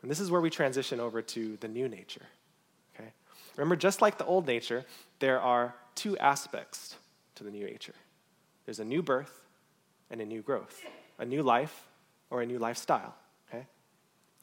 [0.02, 2.26] And this is where we transition over to the new nature.
[2.94, 3.10] Okay?
[3.56, 4.84] Remember, just like the old nature,
[5.20, 6.96] there are two aspects
[7.36, 7.94] to the new nature
[8.64, 9.44] there's a new birth
[10.10, 10.82] and a new growth,
[11.18, 11.86] a new life
[12.30, 13.14] or a new lifestyle.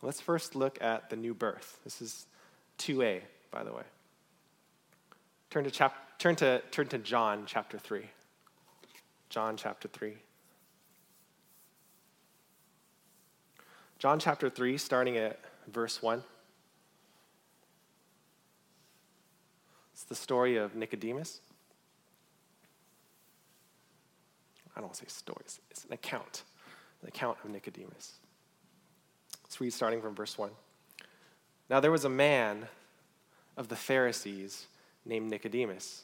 [0.01, 1.79] Let's first look at the new birth.
[1.83, 2.25] This is
[2.79, 3.83] 2a, by the way.
[5.49, 8.03] Turn to, chap- turn to, turn to John chapter 3.
[9.29, 10.15] John chapter 3.
[13.99, 16.23] John chapter 3, starting at verse 1.
[19.93, 21.41] It's the story of Nicodemus.
[24.75, 26.43] I don't say stories, it's an account,
[27.01, 28.20] an account of Nicodemus.
[29.51, 30.49] Let's read starting from verse 1.
[31.69, 32.69] Now there was a man
[33.57, 34.67] of the Pharisees
[35.03, 36.03] named Nicodemus,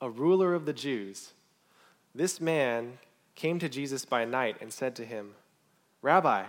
[0.00, 1.32] a ruler of the Jews.
[2.14, 2.96] This man
[3.34, 5.34] came to Jesus by night and said to him,
[6.00, 6.44] Rabbi,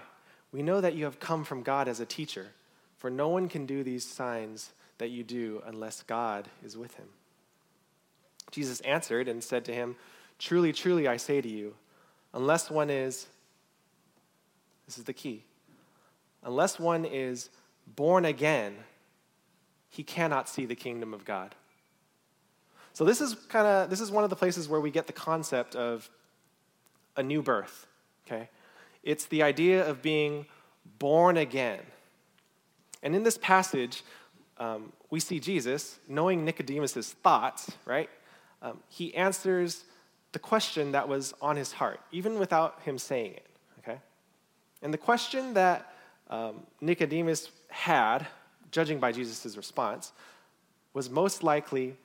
[0.54, 2.47] we know that you have come from God as a teacher,
[2.95, 7.08] for no one can do these signs that you do unless God is with him.
[8.49, 9.97] Jesus answered and said to him,
[10.38, 11.75] Truly, truly, I say to you,
[12.34, 13.28] unless one is,
[14.86, 15.43] this is the key,
[16.43, 17.49] unless one is
[17.95, 18.75] born again,
[19.89, 21.56] he cannot see the kingdom of God.
[22.93, 25.13] So this is kind of this is one of the places where we get the
[25.13, 26.10] concept of
[27.15, 27.88] a new birth,
[28.25, 28.49] okay?
[29.04, 30.45] It's the idea of being
[30.99, 31.80] born again.
[33.02, 34.04] And in this passage,
[34.58, 38.10] um, we see Jesus, knowing Nicodemus' thoughts, right?
[38.62, 39.86] Um, he answers
[40.32, 43.47] the question that was on his heart, even without him saying it,
[43.80, 43.99] okay?
[44.82, 45.93] And the question that
[46.30, 48.28] um, Nicodemus had,
[48.72, 50.12] judging by Jesus' response,
[50.94, 51.96] was most likely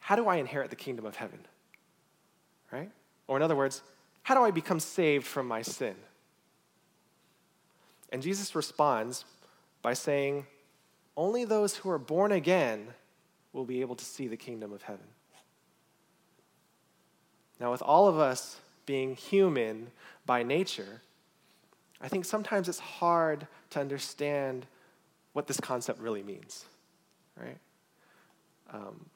[0.00, 1.40] how do I inherit the kingdom of heaven?
[2.70, 2.90] Right?
[3.26, 3.82] Or, in other words,
[4.22, 5.94] how do I become saved from my sin?
[8.12, 9.24] And Jesus responds
[9.80, 10.46] by saying,
[11.16, 12.88] Only those who are born again
[13.52, 15.06] will be able to see the kingdom of heaven.
[17.58, 19.88] Now, with all of us being human
[20.26, 21.00] by nature,
[22.00, 24.66] I think sometimes it's hard to understand
[25.32, 26.64] what this concept really means,
[27.40, 27.58] right?
[28.72, 29.06] Um,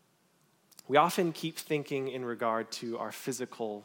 [0.88, 3.84] we often keep thinking in regard to our physical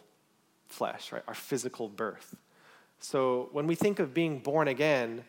[0.67, 1.23] flesh, right?
[1.27, 2.35] Our physical birth.
[2.99, 5.23] So when we think of being born again,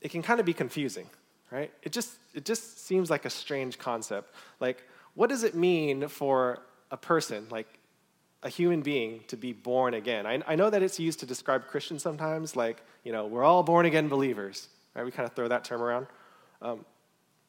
[0.00, 1.08] it can kind of be confusing,
[1.50, 1.72] right?
[1.82, 4.34] It just it just seems like a strange concept.
[4.60, 4.82] Like,
[5.14, 7.78] what does it mean for a person, like
[8.44, 10.26] a human being to be born again.
[10.26, 13.62] I, I know that it's used to describe Christians sometimes, like, you know, we're all
[13.62, 14.68] born again believers.
[14.94, 15.04] Right?
[15.04, 16.06] We kind of throw that term around.
[16.62, 16.84] Um,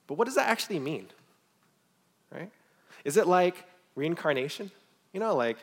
[0.07, 1.07] but what does that actually mean?
[2.31, 2.49] Right?
[3.03, 3.55] Is it like
[3.95, 4.71] reincarnation?
[5.13, 5.57] You know, like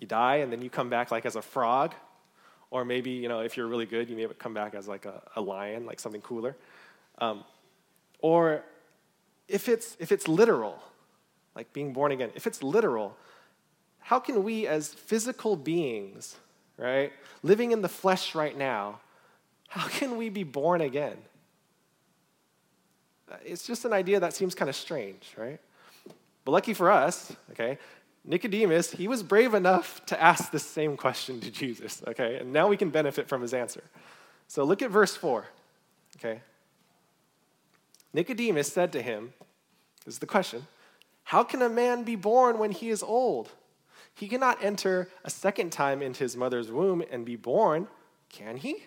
[0.00, 1.94] you die and then you come back like as a frog?
[2.70, 5.22] Or maybe, you know, if you're really good, you may come back as like a,
[5.36, 6.56] a lion, like something cooler.
[7.18, 7.44] Um,
[8.18, 8.64] or
[9.46, 10.82] if it's, if it's literal,
[11.54, 13.16] like being born again, if it's literal,
[14.04, 16.36] how can we as physical beings,
[16.76, 17.10] right,
[17.42, 19.00] living in the flesh right now,
[19.68, 21.16] how can we be born again?
[23.46, 25.58] It's just an idea that seems kind of strange, right?
[26.44, 27.78] But lucky for us, okay,
[28.26, 32.36] Nicodemus, he was brave enough to ask the same question to Jesus, okay?
[32.36, 33.84] And now we can benefit from his answer.
[34.48, 35.46] So look at verse 4,
[36.18, 36.42] okay?
[38.12, 39.32] Nicodemus said to him,
[40.04, 40.66] This is the question
[41.24, 43.50] How can a man be born when he is old?
[44.14, 47.88] He cannot enter a second time into his mother's womb and be born,
[48.28, 48.84] can he?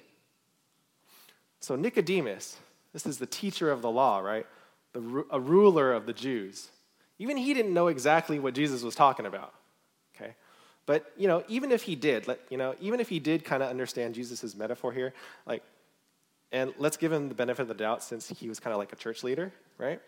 [1.59, 2.57] So, Nicodemus,
[2.93, 4.45] this is the teacher of the law, right?
[4.93, 6.69] The, a ruler of the Jews.
[7.19, 9.53] Even he didn't know exactly what Jesus was talking about,
[10.15, 10.35] okay?
[10.85, 13.61] But, you know, even if he did, let, you know, even if he did kind
[13.61, 15.13] of understand Jesus' metaphor here,
[15.45, 15.63] like,
[16.51, 18.93] and let's give him the benefit of the doubt since he was kind of like
[18.93, 19.99] a church leader, right?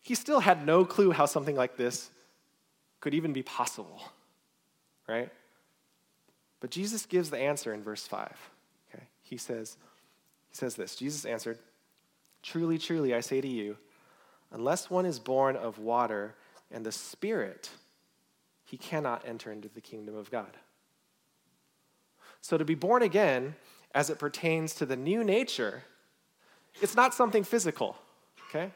[0.00, 2.10] He still had no clue how something like this
[3.00, 4.00] could even be possible,
[5.08, 5.30] right?
[6.60, 8.50] But Jesus gives the answer in verse 5.
[8.88, 9.04] Okay?
[9.22, 9.76] He says,
[10.50, 11.58] he says this Jesus answered,
[12.42, 13.76] Truly, truly, I say to you,
[14.52, 16.34] unless one is born of water
[16.70, 17.70] and the Spirit,
[18.64, 20.56] he cannot enter into the kingdom of God.
[22.40, 23.54] So to be born again,
[23.94, 25.84] as it pertains to the new nature,
[26.82, 27.96] it's not something physical,
[28.48, 28.70] okay?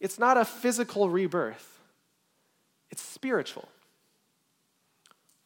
[0.00, 1.80] It's not a physical rebirth,
[2.90, 3.68] it's spiritual.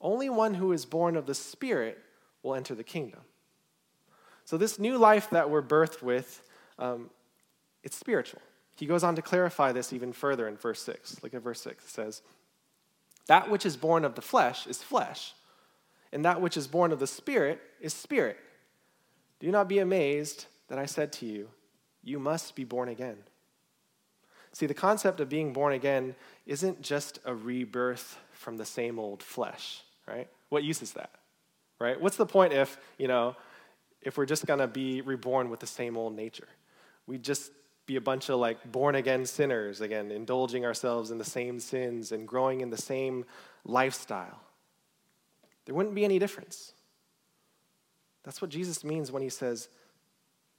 [0.06, 1.98] Only one who is born of the Spirit
[2.44, 3.22] will enter the kingdom.
[4.44, 7.10] So, this new life that we're birthed with, um,
[7.82, 8.40] it's spiritual.
[8.76, 11.24] He goes on to clarify this even further in verse 6.
[11.24, 11.82] Look at verse 6.
[11.82, 12.22] It says,
[13.26, 15.34] That which is born of the flesh is flesh,
[16.12, 18.38] and that which is born of the Spirit is spirit.
[19.40, 21.48] Do not be amazed that I said to you,
[22.04, 23.16] You must be born again.
[24.52, 26.14] See, the concept of being born again
[26.46, 30.28] isn't just a rebirth from the same old flesh, right?
[30.48, 31.10] What use is that,
[31.78, 32.00] right?
[32.00, 33.36] What's the point if, you know,
[34.02, 36.48] if we're just gonna be reborn with the same old nature?
[37.06, 37.50] We'd just
[37.86, 42.12] be a bunch of like born again sinners, again, indulging ourselves in the same sins
[42.12, 43.24] and growing in the same
[43.64, 44.40] lifestyle.
[45.64, 46.72] There wouldn't be any difference.
[48.24, 49.68] That's what Jesus means when he says,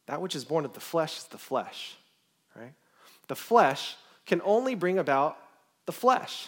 [0.05, 1.97] that which is born of the flesh is the flesh,
[2.55, 2.73] right?
[3.27, 5.37] The flesh can only bring about
[5.85, 6.47] the flesh.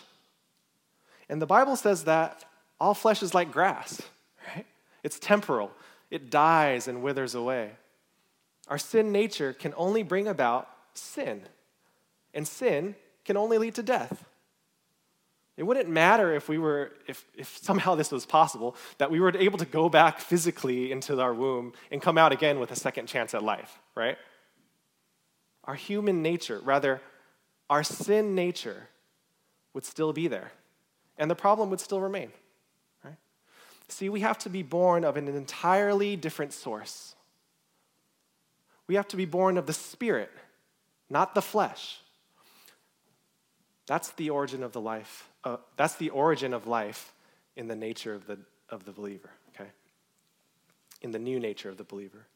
[1.27, 2.45] And the Bible says that
[2.79, 4.01] all flesh is like grass,
[4.55, 4.65] right?
[5.03, 5.71] It's temporal,
[6.09, 7.71] it dies and withers away.
[8.67, 11.41] Our sin nature can only bring about sin,
[12.33, 14.25] and sin can only lead to death.
[15.57, 19.35] It wouldn't matter if we were, if, if somehow this was possible, that we were
[19.35, 23.07] able to go back physically into our womb and come out again with a second
[23.07, 24.17] chance at life, right?
[25.65, 27.01] Our human nature, rather,
[27.69, 28.87] our sin nature,
[29.73, 30.53] would still be there,
[31.17, 32.31] and the problem would still remain?
[33.89, 37.15] See, we have to be born of an entirely different source.
[38.87, 40.31] We have to be born of the Spirit,
[41.09, 41.99] not the flesh.
[43.87, 47.13] That's the origin of the life uh, that's the origin of life
[47.55, 48.37] in the nature of the,
[48.69, 49.69] of the believer, okay?
[51.01, 52.27] In the new nature of the believer.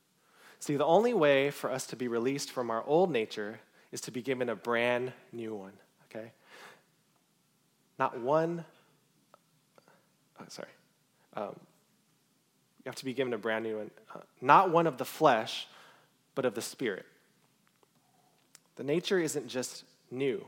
[0.59, 3.59] See, the only way for us to be released from our old nature
[3.91, 5.73] is to be given a brand new one,
[6.05, 6.31] okay?
[7.99, 8.63] Not one,
[10.39, 10.69] oh, sorry.
[11.35, 11.55] Um,
[12.83, 13.91] you have to be given a brand new one.
[14.13, 15.67] Uh, not one of the flesh,
[16.35, 17.05] but of the spirit.
[18.75, 20.45] The nature isn't just new,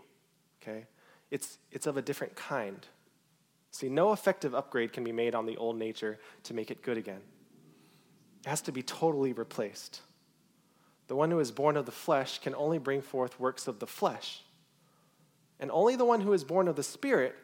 [0.61, 0.85] okay?
[1.31, 2.85] it's, it's of a different kind.
[3.71, 6.97] See, no effective upgrade can be made on the old nature to make it good
[6.97, 7.21] again.
[8.45, 10.01] It has to be totally replaced.
[11.07, 13.87] The one who is born of the flesh can only bring forth works of the
[13.87, 14.41] flesh.
[15.59, 17.35] And only the one who is born of the Spirit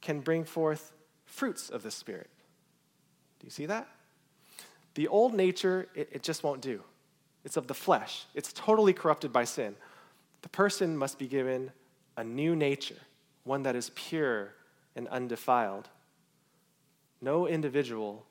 [0.00, 0.92] can bring forth
[1.24, 2.30] fruits of the Spirit.
[3.40, 3.88] Do you see that?
[4.94, 6.82] The old nature, it, it just won't do.
[7.44, 9.76] It's of the flesh, it's totally corrupted by sin.
[10.42, 11.72] The person must be given
[12.16, 12.96] a new nature
[13.44, 14.52] one that is pure
[14.96, 15.88] and undefiled.
[17.20, 18.26] No individual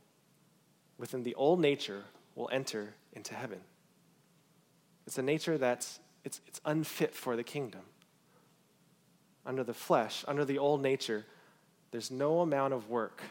[0.97, 2.03] within the old nature
[2.35, 3.61] will enter into heaven.
[5.07, 7.81] It's a nature that's it's, it's unfit for the kingdom.
[9.45, 11.25] Under the flesh, under the old nature,
[11.91, 13.21] there's no amount of work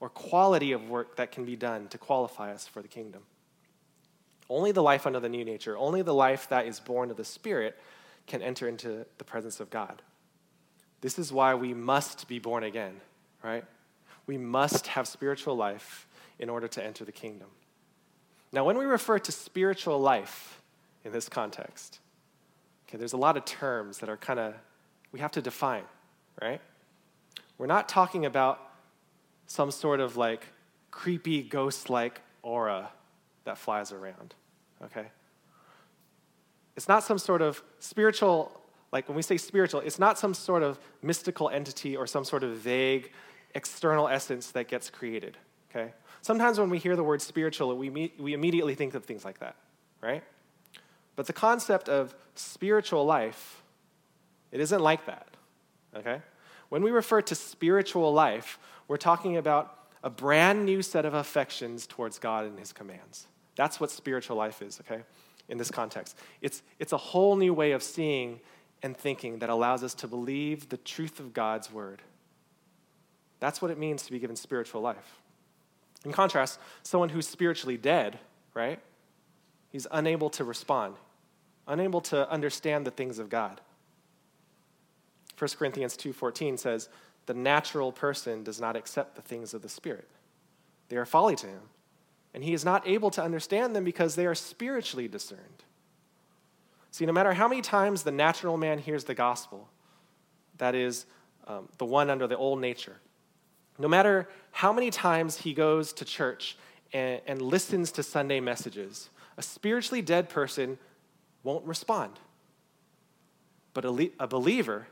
[0.00, 3.22] or quality of work that can be done to qualify us for the kingdom.
[4.48, 7.24] Only the life under the new nature, only the life that is born of the
[7.24, 7.76] Spirit
[8.26, 10.02] can enter into the presence of God.
[11.00, 13.00] This is why we must be born again,
[13.42, 13.64] right?
[14.26, 16.06] We must have spiritual life
[16.38, 17.48] in order to enter the kingdom.
[18.52, 20.62] Now, when we refer to spiritual life
[21.04, 22.00] in this context,
[22.88, 24.54] okay, there's a lot of terms that are kind of,
[25.12, 25.84] we have to define,
[26.40, 26.60] right?
[27.58, 28.67] We're not talking about
[29.48, 30.46] some sort of like
[30.92, 32.90] creepy ghost like aura
[33.44, 34.34] that flies around,
[34.84, 35.06] okay?
[36.76, 38.60] It's not some sort of spiritual,
[38.92, 42.44] like when we say spiritual, it's not some sort of mystical entity or some sort
[42.44, 43.10] of vague
[43.54, 45.38] external essence that gets created,
[45.70, 45.92] okay?
[46.20, 49.56] Sometimes when we hear the word spiritual, we, we immediately think of things like that,
[50.02, 50.22] right?
[51.16, 53.62] But the concept of spiritual life,
[54.52, 55.28] it isn't like that,
[55.96, 56.20] okay?
[56.68, 58.58] When we refer to spiritual life,
[58.88, 63.26] we're talking about a brand new set of affections towards God and His commands.
[63.56, 65.02] That's what spiritual life is, okay,
[65.48, 66.16] in this context.
[66.40, 68.40] It's, it's a whole new way of seeing
[68.82, 72.02] and thinking that allows us to believe the truth of God's word.
[73.40, 75.20] That's what it means to be given spiritual life.
[76.04, 78.18] In contrast, someone who's spiritually dead,
[78.54, 78.78] right?
[79.70, 80.94] He's unable to respond,
[81.66, 83.60] unable to understand the things of God.
[85.38, 86.88] 1 Corinthians 2:14 says,
[87.26, 90.08] "The natural person does not accept the things of the spirit.
[90.88, 91.70] They are folly to him,
[92.34, 95.64] and he is not able to understand them because they are spiritually discerned."
[96.90, 99.68] See, no matter how many times the natural man hears the gospel,
[100.56, 101.06] that is,
[101.46, 103.00] um, the one under the old nature,
[103.78, 106.56] no matter how many times he goes to church
[106.92, 110.78] and, and listens to Sunday messages, a spiritually dead person
[111.44, 112.18] won't respond.
[113.74, 114.88] But a, a believer,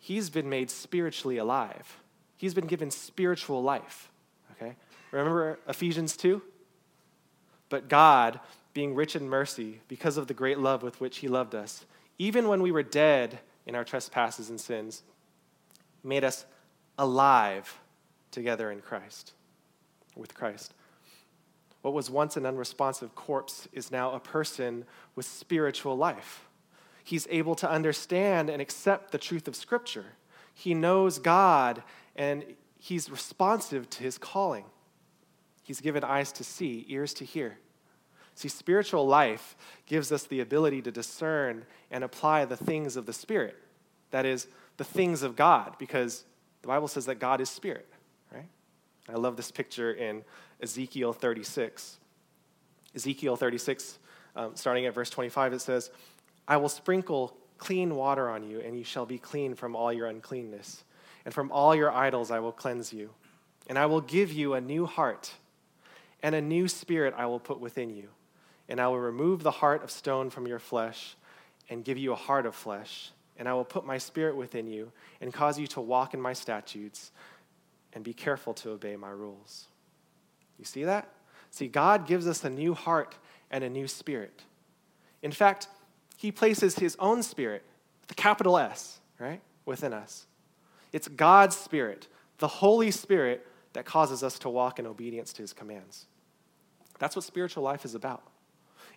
[0.00, 1.98] he's been made spiritually alive.
[2.36, 4.10] He's been given spiritual life.
[4.52, 4.74] Okay?
[5.12, 6.42] Remember Ephesians 2?
[7.68, 8.40] But God,
[8.74, 11.84] being rich in mercy, because of the great love with which He loved us,
[12.18, 15.02] even when we were dead in our trespasses and sins,
[16.02, 16.46] made us
[16.98, 17.78] alive
[18.30, 19.32] together in Christ,
[20.16, 20.74] with Christ.
[21.82, 24.84] What was once an unresponsive corpse is now a person
[25.14, 26.46] with spiritual life.
[27.10, 30.04] He's able to understand and accept the truth of Scripture.
[30.54, 31.82] He knows God
[32.14, 32.44] and
[32.78, 34.64] he's responsive to his calling.
[35.64, 37.58] He's given eyes to see, ears to hear.
[38.36, 39.56] See, spiritual life
[39.86, 43.56] gives us the ability to discern and apply the things of the Spirit.
[44.12, 44.46] That is,
[44.76, 46.22] the things of God, because
[46.62, 47.88] the Bible says that God is Spirit.
[48.32, 48.48] Right?
[49.08, 50.22] I love this picture in
[50.62, 51.98] Ezekiel 36.
[52.94, 53.98] Ezekiel 36,
[54.36, 55.90] um, starting at verse 25, it says,
[56.50, 60.08] I will sprinkle clean water on you, and you shall be clean from all your
[60.08, 60.82] uncleanness.
[61.24, 63.10] And from all your idols I will cleanse you.
[63.68, 65.32] And I will give you a new heart,
[66.24, 68.08] and a new spirit I will put within you.
[68.68, 71.14] And I will remove the heart of stone from your flesh,
[71.68, 73.12] and give you a heart of flesh.
[73.36, 74.90] And I will put my spirit within you,
[75.20, 77.12] and cause you to walk in my statutes
[77.92, 79.66] and be careful to obey my rules.
[80.58, 81.12] You see that?
[81.50, 83.16] See, God gives us a new heart
[83.52, 84.42] and a new spirit.
[85.22, 85.68] In fact,
[86.20, 87.64] He places His own spirit,
[88.08, 90.26] the capital S, right, within us.
[90.92, 95.54] It's God's spirit, the Holy Spirit, that causes us to walk in obedience to His
[95.54, 96.04] commands.
[96.98, 98.22] That's what spiritual life is about.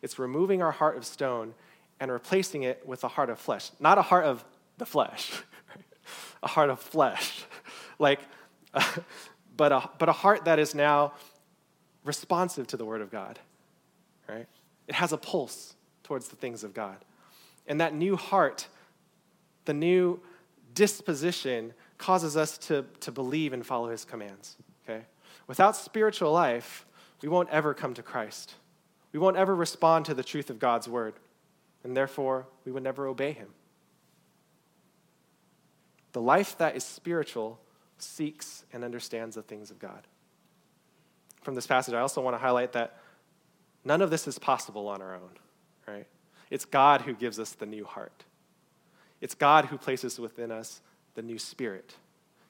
[0.02, 1.54] It's removing our heart of stone
[1.98, 3.72] and replacing it with a heart of flesh.
[3.80, 4.44] Not a heart of
[4.78, 5.32] the flesh,
[6.44, 7.46] a heart of flesh.
[8.00, 8.20] like,
[9.56, 11.14] but, a, but a heart that is now
[12.04, 13.40] responsive to the Word of God,
[14.28, 14.48] right?
[14.90, 16.98] It has a pulse towards the things of God.
[17.68, 18.68] And that new heart,
[19.66, 20.20] the new
[20.74, 25.06] disposition, causes us to, to believe and follow His commands, okay?
[25.48, 26.86] Without spiritual life,
[27.22, 28.56] we won't ever come to Christ.
[29.12, 31.14] We won't ever respond to the truth of God's Word,
[31.84, 33.50] and therefore, we would never obey Him.
[36.12, 37.60] The life that is spiritual
[37.98, 40.08] seeks and understands the things of God.
[41.42, 42.98] From this passage, I also want to highlight that
[43.84, 45.30] none of this is possible on our own?
[46.54, 48.26] It's God who gives us the new heart.
[49.22, 50.82] It's God who places within us
[51.16, 51.96] the new spirit.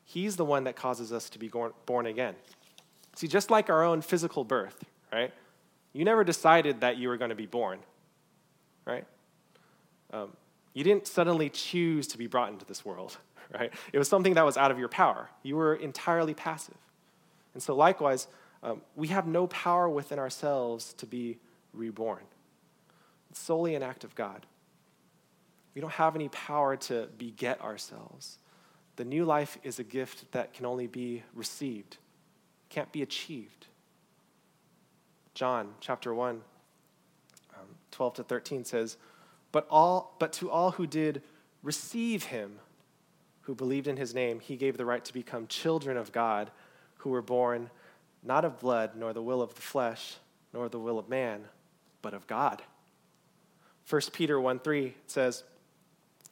[0.03, 1.49] He's the one that causes us to be
[1.85, 2.35] born again.
[3.15, 4.83] See, just like our own physical birth,
[5.13, 5.31] right?
[5.93, 7.79] You never decided that you were going to be born,
[8.83, 9.05] right?
[10.11, 10.35] Um,
[10.73, 13.15] you didn't suddenly choose to be brought into this world,
[13.57, 13.71] right?
[13.93, 15.29] It was something that was out of your power.
[15.43, 16.75] You were entirely passive.
[17.53, 18.27] And so, likewise,
[18.63, 21.37] um, we have no power within ourselves to be
[21.71, 22.23] reborn.
[23.33, 24.45] It's solely an act of God.
[25.73, 28.37] We don't have any power to beget ourselves.
[28.95, 31.97] The new life is a gift that can only be received,
[32.69, 33.65] can't be achieved.
[35.33, 36.41] John chapter 1,
[37.55, 38.97] um, 12 to 13 says,
[39.51, 41.23] but, all, but to all who did
[41.63, 42.59] receive him,
[43.41, 46.51] who believed in his name, he gave the right to become children of God,
[46.97, 47.71] who were born
[48.21, 50.17] not of blood, nor the will of the flesh,
[50.53, 51.45] nor the will of man,
[52.03, 52.61] but of God.
[53.89, 55.43] 1 Peter 1 3 says,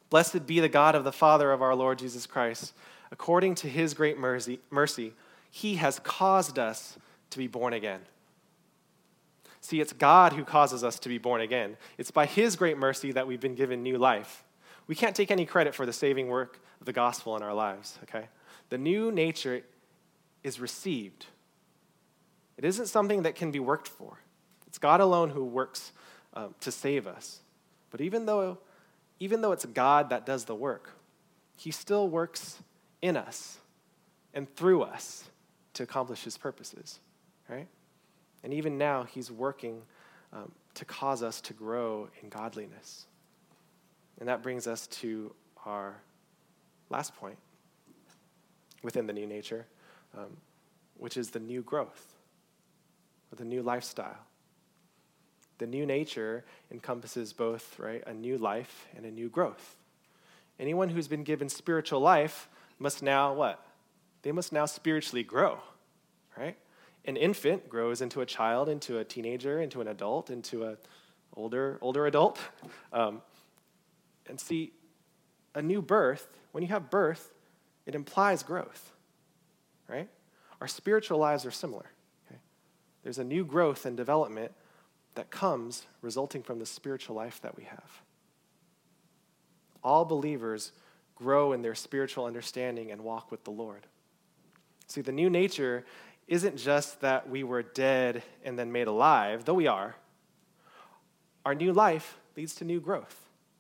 [0.10, 2.74] Blessed be the God of the Father of our Lord Jesus Christ.
[3.12, 5.14] According to his great mercy, mercy,
[5.50, 6.98] he has caused us
[7.30, 8.02] to be born again.
[9.60, 11.78] See, it's God who causes us to be born again.
[11.98, 14.44] It's by his great mercy that we've been given new life.
[14.88, 18.00] We can't take any credit for the saving work of the gospel in our lives,
[18.04, 18.28] okay?
[18.70, 19.62] The new nature
[20.44, 21.28] is received.
[22.58, 24.20] It isn't something that can be worked for.
[24.68, 25.92] It's God alone who works
[26.34, 27.41] um, to save us.
[27.92, 28.58] But even though,
[29.20, 30.98] even though it's God that does the work,
[31.56, 32.58] He still works
[33.02, 33.60] in us
[34.34, 35.30] and through us
[35.74, 37.00] to accomplish His purposes,
[37.48, 37.68] right?
[38.44, 39.82] And even now, He's working
[40.34, 43.06] um, to cause us to grow in godliness.
[44.20, 45.34] And that brings us to
[45.66, 45.96] our
[46.90, 47.38] last point
[48.84, 49.66] within the new nature,
[50.18, 50.38] um,
[50.98, 52.16] which is the new growth
[53.32, 54.18] or the new lifestyle.
[55.62, 59.76] The new nature encompasses both, right, a new life and a new growth.
[60.60, 62.50] Anyone who's been given spiritual life
[62.80, 63.64] must now what?
[64.24, 65.60] They must now spiritually grow,
[66.36, 66.58] right?
[67.06, 70.78] An infant grows into a child, into a teenager, into an adult, into an
[71.36, 72.40] older older adult.
[72.92, 73.22] Um,
[74.28, 74.74] and see,
[75.54, 77.32] a new birth, when you have birth,
[77.86, 78.94] it implies growth,
[79.88, 80.10] right?
[80.60, 81.86] Our spiritual lives are similar.
[82.28, 82.40] Okay?
[83.04, 84.54] There's a new growth and development
[85.16, 88.02] that comes resulting from the spiritual life that we have.
[89.84, 90.72] All believers
[91.16, 93.88] grow in their spiritual understanding and walk with the Lord.
[94.88, 95.86] See, the new nature
[96.28, 99.96] isn't just that we were dead and then made alive, though we are.
[101.46, 103.16] Our new life leads to new growth.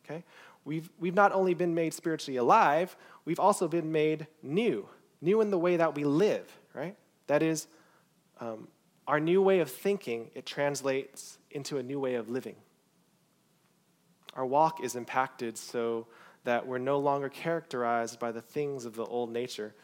[0.06, 0.24] Okay?
[0.64, 2.96] We've, we've not only been made spiritually alive,
[3.26, 4.88] we've also been made new,
[5.22, 6.96] new in the way that we live, right?
[7.28, 7.68] That is,
[8.40, 8.68] um,
[9.12, 12.56] our new way of thinking, it translates into a new way of living.
[14.36, 16.08] Our walk is impacted so
[16.46, 19.76] that we're no longer characterized by the things of the old nature.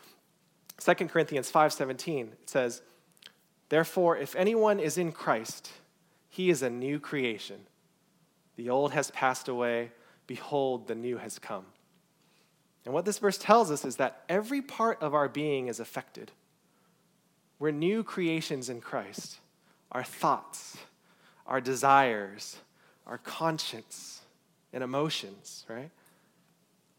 [0.80, 2.82] 2 Corinthians 5:17 says,
[3.68, 5.74] "Therefore if anyone is in Christ,
[6.30, 7.68] he is a new creation.
[8.56, 9.92] The old has passed away,
[10.26, 11.66] Behold, the new has come.
[12.86, 16.32] And what this verse tells us is that every part of our being is affected.
[17.60, 19.40] We're new creations in Christ.
[19.92, 20.78] Our thoughts,
[21.46, 22.58] our desires,
[23.06, 24.22] our conscience,
[24.74, 25.90] and emotions, right?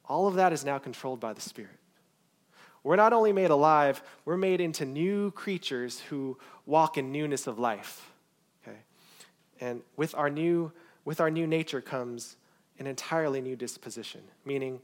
[0.06, 1.78] All of that is now controlled by the Spirit.
[2.82, 7.58] We're not only made alive, we're made into new creatures who walk in newness of
[7.58, 8.10] life.
[8.62, 8.78] Okay?
[9.60, 10.72] And with our new,
[11.04, 12.36] with our new nature comes
[12.78, 14.80] an entirely new disposition, meaning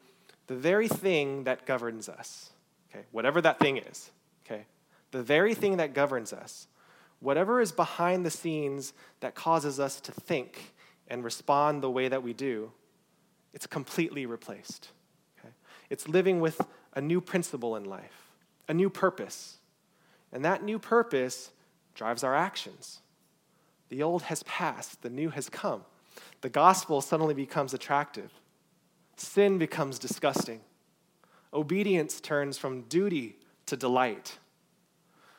[0.46, 2.50] the very thing that governs us,
[2.90, 4.10] okay, whatever that thing is,
[4.44, 4.66] okay,
[5.14, 6.66] the very thing that governs us,
[7.20, 10.74] whatever is behind the scenes that causes us to think
[11.08, 12.72] and respond the way that we do,
[13.52, 14.90] it's completely replaced.
[15.38, 15.54] Okay?
[15.90, 16.60] It's living with
[16.94, 18.32] a new principle in life,
[18.68, 19.58] a new purpose.
[20.32, 21.50] And that new purpose
[21.94, 23.00] drives our actions.
[23.88, 25.84] The old has passed, the new has come
[26.44, 28.30] the gospel suddenly becomes attractive.
[29.16, 30.60] Sin becomes disgusting.
[31.54, 34.38] Obedience turns from duty to delight.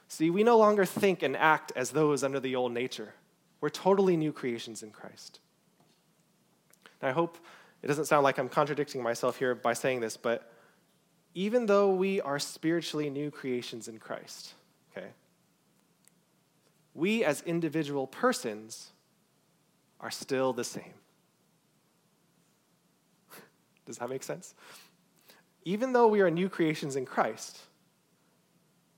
[0.07, 3.13] See, we no longer think and act as those under the old nature.
[3.61, 5.39] We're totally new creations in Christ.
[7.01, 7.37] I hope
[7.81, 10.51] it doesn't sound like I'm contradicting myself here by saying this, but
[11.33, 14.53] even though we are spiritually new creations in Christ,
[14.91, 15.07] okay,
[16.93, 18.91] we as individual persons
[19.99, 20.93] are still the same.
[23.85, 24.55] Does that make sense?
[25.63, 27.59] Even though we are new creations in Christ,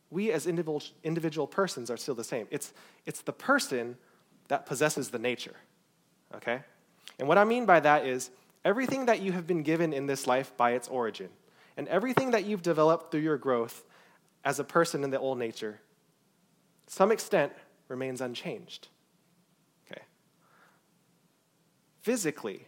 [0.09, 2.47] we as individual, persons are still the same.
[2.49, 2.73] It's,
[3.05, 3.97] it's the person
[4.47, 5.55] that possesses the nature,
[6.35, 6.61] okay?
[7.19, 8.29] And what I mean by that is
[8.63, 11.29] everything that you have been given in this life by its origin,
[11.75, 13.83] and everything that you've developed through your growth
[14.45, 15.81] as a person in the old nature,
[16.87, 17.51] some extent
[17.89, 18.87] remains unchanged.
[19.91, 20.01] Okay.
[22.01, 22.65] Physically,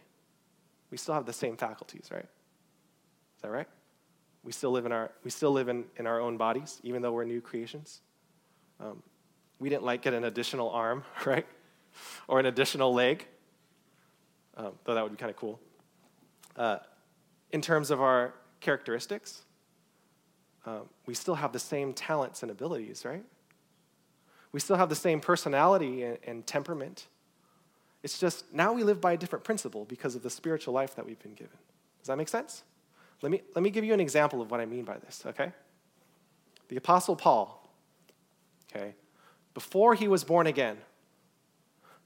[0.90, 2.24] we still have the same faculties, right?
[3.36, 3.68] Is that right?
[4.42, 7.12] We still live in our, we still live in, in our own bodies, even though
[7.12, 8.00] we're new creations.
[8.80, 9.02] Um,
[9.58, 11.46] we didn't like get an additional arm, right?
[12.28, 13.26] Or an additional leg,
[14.56, 15.60] um, though that would be kind of cool.
[16.56, 16.78] Uh,
[17.52, 19.42] in terms of our characteristics,
[20.66, 23.24] um, we still have the same talents and abilities, right?
[24.52, 27.06] We still have the same personality and, and temperament
[28.02, 31.06] It's just now we live by a different principle because of the spiritual life that
[31.06, 31.58] we've been given.
[32.00, 32.62] Does that make sense?
[33.22, 35.52] Let me, let me give you an example of what I mean by this, okay?
[36.68, 37.68] The Apostle Paul,
[38.70, 38.94] okay,
[39.54, 40.78] before he was born again,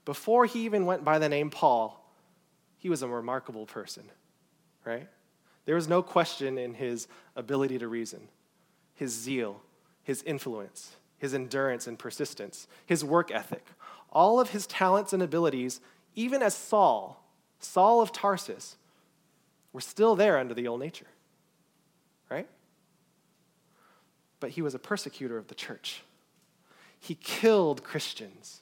[0.03, 2.01] before he even went by the name Paul,
[2.77, 4.03] he was a remarkable person,
[4.83, 5.07] right?
[5.65, 8.27] There was no question in his ability to reason,
[8.93, 9.61] his zeal,
[10.03, 13.65] his influence, his endurance and persistence, his work ethic,
[14.11, 15.81] all of his talents and abilities,
[16.13, 17.23] even as Saul,
[17.59, 18.77] Saul of Tarsus,
[19.75, 21.05] were still there under the old nature,
[22.31, 22.47] right?
[24.39, 26.01] But he was a persecutor of the church.
[26.97, 28.61] He killed Christians.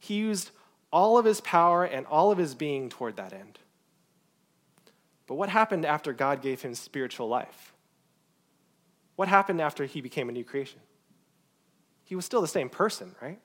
[0.00, 0.50] He used
[0.92, 3.60] all of his power and all of his being toward that end.
[5.28, 7.72] But what happened after God gave him spiritual life?
[9.14, 10.80] What happened after he became a new creation?
[12.02, 13.38] He was still the same person, right?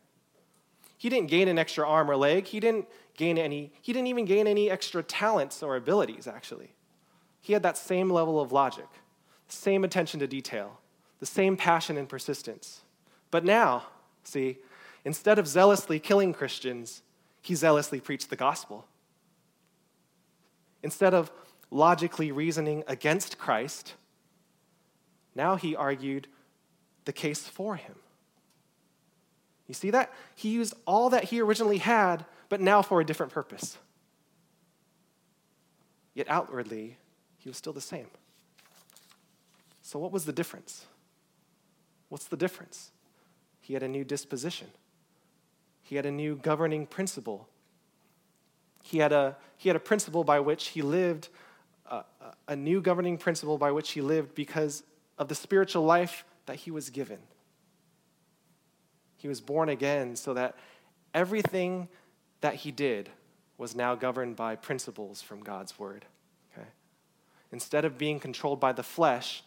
[0.98, 2.48] He didn't gain an extra arm or leg.
[2.48, 6.72] He didn't gain any, he didn't even gain any extra talents or abilities, actually.
[7.48, 8.90] He had that same level of logic,
[9.48, 10.82] the same attention to detail,
[11.22, 12.82] the same passion and persistence.
[13.32, 13.86] But now,
[14.22, 14.58] see,
[15.06, 17.04] instead of zealously killing Christians,
[17.42, 18.86] he zealously preached the gospel.
[20.84, 21.32] Instead of
[21.72, 23.94] logically reasoning against Christ,
[25.34, 26.28] now he argued
[27.06, 27.96] the case for him.
[29.68, 30.12] You see that?
[30.36, 33.78] He used all that he originally had, but now for a different purpose.
[36.14, 36.98] Yet outwardly,
[37.48, 38.08] he was still the same.
[39.82, 40.86] So, what was the difference?
[42.10, 42.92] What's the difference?
[43.62, 44.68] He had a new disposition,
[45.82, 47.48] he had a new governing principle.
[48.84, 51.30] He had a, he had a principle by which he lived,
[51.90, 52.04] uh,
[52.50, 54.84] a new governing principle by which he lived because
[55.18, 57.20] of the spiritual life that he was given.
[59.18, 60.56] He was born again so that
[61.14, 61.88] everything
[62.40, 63.10] that he did
[63.58, 66.06] was now governed by principles from God's word.
[67.52, 69.44] Instead of being controlled by the flesh,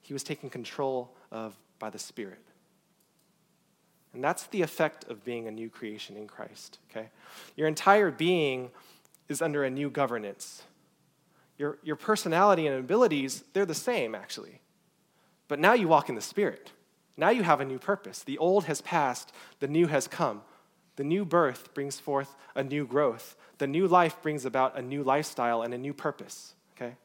[0.00, 2.42] he was taken control of by the Spirit.
[4.14, 7.08] And that's the effect of being a new creation in Christ, okay?
[7.56, 8.70] Your entire being
[9.28, 10.62] is under a new governance.
[11.58, 14.60] Your, your personality and abilities, they're the same, actually.
[15.46, 16.72] But now you walk in the Spirit.
[17.16, 18.22] Now you have a new purpose.
[18.22, 20.42] The old has passed, the new has come.
[20.98, 23.36] The new birth brings forth a new growth.
[23.58, 26.96] The new life brings about a new lifestyle and a new purpose, okay?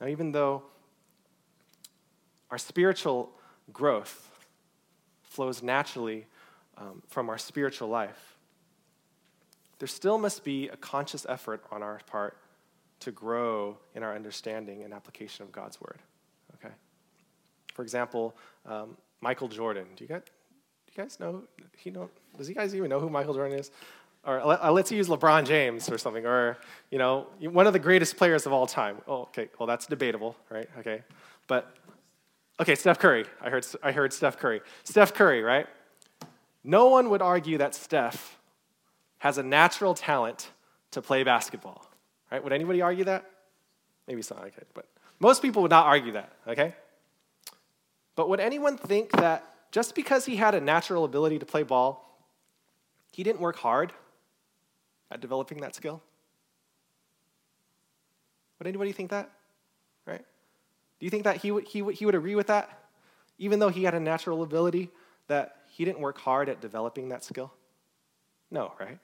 [0.00, 0.64] Now, even though
[2.50, 3.30] our spiritual
[3.72, 4.28] growth
[5.22, 6.26] flows naturally
[6.76, 8.36] um, from our spiritual life,
[9.78, 12.38] there still must be a conscious effort on our part
[12.98, 16.00] to grow in our understanding and application of God's word.
[16.56, 16.74] Okay?
[17.72, 18.36] For example,
[18.66, 19.86] um, Michael Jordan.
[19.94, 20.20] Do you do
[20.96, 21.42] you guys know?
[21.76, 22.10] He know?
[22.36, 23.70] Does you guys even know who Michael Jordan is?
[24.24, 26.58] Or uh, let's use LeBron James or something, or
[26.90, 28.98] you know, one of the greatest players of all time.
[29.08, 29.48] Oh, okay.
[29.58, 30.68] Well, that's debatable, right?
[30.78, 31.02] Okay,
[31.46, 31.74] but
[32.60, 33.24] okay, Steph Curry.
[33.40, 33.66] I heard.
[33.82, 34.60] I heard Steph Curry.
[34.84, 35.66] Steph Curry, right?
[36.62, 38.38] No one would argue that Steph
[39.18, 40.50] has a natural talent
[40.90, 41.86] to play basketball,
[42.30, 42.42] right?
[42.42, 43.24] Would anybody argue that?
[44.06, 44.86] Maybe some, okay, but
[45.20, 46.74] most people would not argue that, okay?
[48.16, 52.18] But would anyone think that just because he had a natural ability to play ball,
[53.12, 53.92] he didn't work hard
[55.10, 56.02] at developing that skill?
[58.58, 59.30] Would anybody think that?
[60.06, 60.24] Right?
[60.98, 62.78] Do you think that he would, he would, he would agree with that?
[63.38, 64.90] Even though he had a natural ability,
[65.28, 67.52] that he didn't work hard at developing that skill?
[68.50, 68.98] No, right?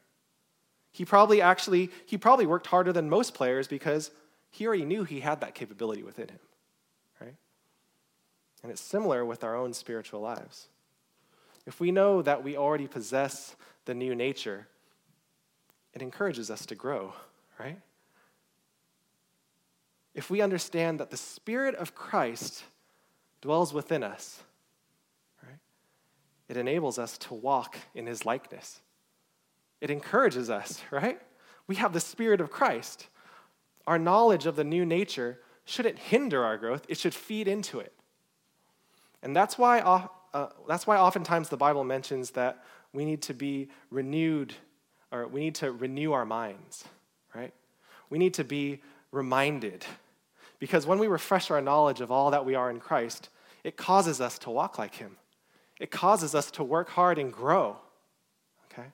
[0.92, 4.10] He probably actually, he probably worked harder than most players because
[4.50, 6.38] he already knew he had that capability within him.
[8.62, 10.68] And it's similar with our own spiritual lives.
[11.66, 14.66] If we know that we already possess the new nature,
[15.92, 17.14] it encourages us to grow,
[17.58, 17.80] right?
[20.14, 22.64] If we understand that the Spirit of Christ
[23.40, 24.42] dwells within us,
[25.42, 25.58] right,
[26.48, 28.80] it enables us to walk in His likeness.
[29.80, 31.20] It encourages us, right?
[31.66, 33.08] We have the Spirit of Christ.
[33.86, 37.92] Our knowledge of the new nature shouldn't hinder our growth, it should feed into it.
[39.26, 42.62] And that's why, uh, that's why oftentimes the Bible mentions that
[42.92, 44.54] we need to be renewed,
[45.10, 46.84] or we need to renew our minds,
[47.34, 47.52] right?
[48.08, 49.84] We need to be reminded.
[50.60, 53.28] Because when we refresh our knowledge of all that we are in Christ,
[53.64, 55.16] it causes us to walk like Him.
[55.80, 57.78] It causes us to work hard and grow.
[58.70, 58.90] Okay?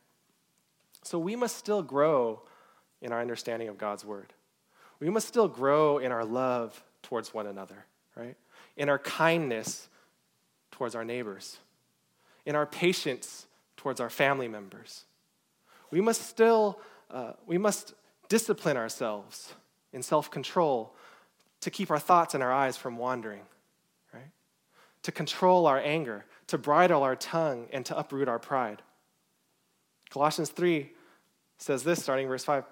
[1.03, 2.41] So we must still grow
[3.03, 4.33] in our understanding of God's Word.
[4.99, 7.85] We must still grow in our love towards one another,
[8.17, 8.37] right?
[8.79, 9.91] In our kindness
[10.83, 11.59] towards our neighbors,
[12.45, 15.05] in our patience towards our family members.
[15.93, 17.95] we must still, uh, we must
[18.29, 19.55] discipline ourselves
[19.93, 20.93] in self control
[21.61, 23.43] to keep our thoughts and our eyes from wandering,
[24.13, 24.33] right?
[25.05, 28.83] To control our anger, to bridle our tongue, and to uproot our pride.
[30.11, 30.91] Colossians 3
[31.59, 32.65] says this, starting verse 5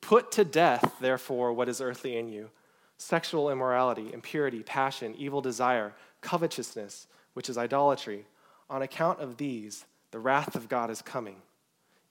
[0.00, 2.48] Put to death, therefore, what is earthly in you
[2.96, 7.06] sexual immorality, impurity, passion, evil desire, covetousness,
[7.38, 8.24] which is idolatry.
[8.68, 11.36] On account of these, the wrath of God is coming.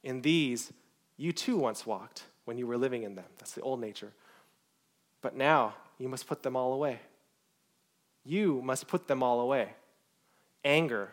[0.02, 0.72] In these,
[1.18, 3.26] you too once walked when you were living in them.
[3.38, 4.14] That's the old nature.
[5.22, 7.02] But now, you must put them all away.
[8.24, 9.74] You must put them all away
[10.64, 11.12] anger,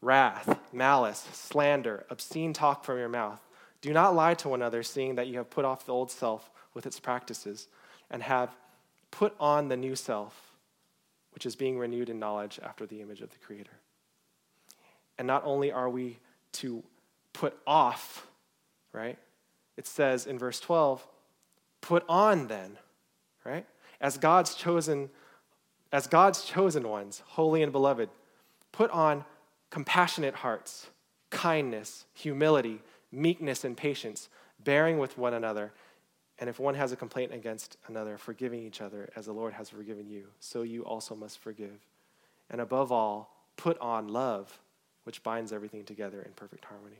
[0.00, 3.40] wrath, malice, slander, obscene talk from your mouth.
[3.82, 6.50] Do not lie to one another, seeing that you have put off the old self
[6.72, 7.68] with its practices
[8.10, 8.56] and have
[9.10, 10.51] put on the new self,
[11.32, 13.72] which is being renewed in knowledge after the image of the Creator.
[15.18, 16.18] And not only are we
[16.52, 16.82] to
[17.32, 18.26] put off,
[18.92, 19.18] right?
[19.76, 21.06] It says in verse 12,
[21.80, 22.78] put on then,
[23.44, 23.66] right?
[24.00, 25.10] As God's chosen
[25.92, 28.08] as God's chosen ones, holy and beloved,
[28.72, 29.26] put on
[29.70, 30.88] compassionate hearts,
[31.30, 32.80] kindness, humility,
[33.12, 34.30] meekness and patience,
[34.64, 35.72] bearing with one another,
[36.42, 39.70] and if one has a complaint against another, forgiving each other as the Lord has
[39.70, 41.86] forgiven you, so you also must forgive.
[42.50, 44.58] And above all, put on love,
[45.04, 46.98] which binds everything together in perfect harmony.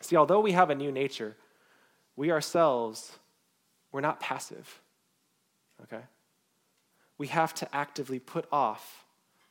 [0.00, 1.34] See, although we have a new nature,
[2.14, 3.18] we ourselves,
[3.90, 4.80] we're not passive,
[5.82, 6.04] okay?
[7.18, 9.04] We have to actively put off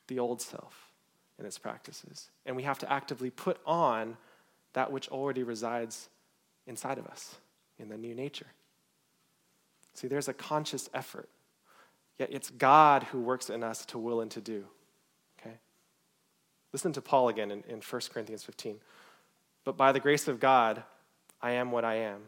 [0.07, 0.93] the old self
[1.37, 2.29] and its practices.
[2.45, 4.15] And we have to actively put on
[4.71, 6.07] that which already resides
[6.67, 7.35] inside of us
[7.77, 8.47] in the new nature.
[9.93, 11.29] See, there's a conscious effort,
[12.17, 14.65] yet it's God who works in us to will and to do.
[15.39, 15.57] Okay?
[16.71, 18.77] Listen to Paul again in, in 1 Corinthians 15.
[19.63, 20.83] But by the grace of God,
[21.41, 22.21] I am what I am,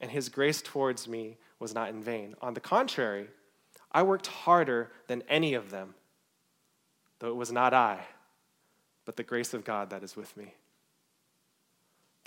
[0.00, 2.34] and his grace towards me was not in vain.
[2.40, 3.28] On the contrary,
[3.90, 5.94] I worked harder than any of them,
[7.18, 8.00] though it was not I,
[9.04, 10.54] but the grace of God that is with me.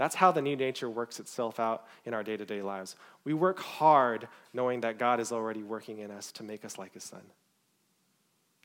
[0.01, 2.95] That's how the new nature works itself out in our day to day lives.
[3.23, 6.95] We work hard knowing that God is already working in us to make us like
[6.95, 7.21] his son.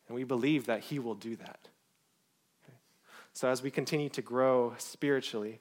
[0.08, 1.58] And we believe that he will do that.
[2.64, 2.78] Okay?
[3.34, 5.60] So as we continue to grow spiritually,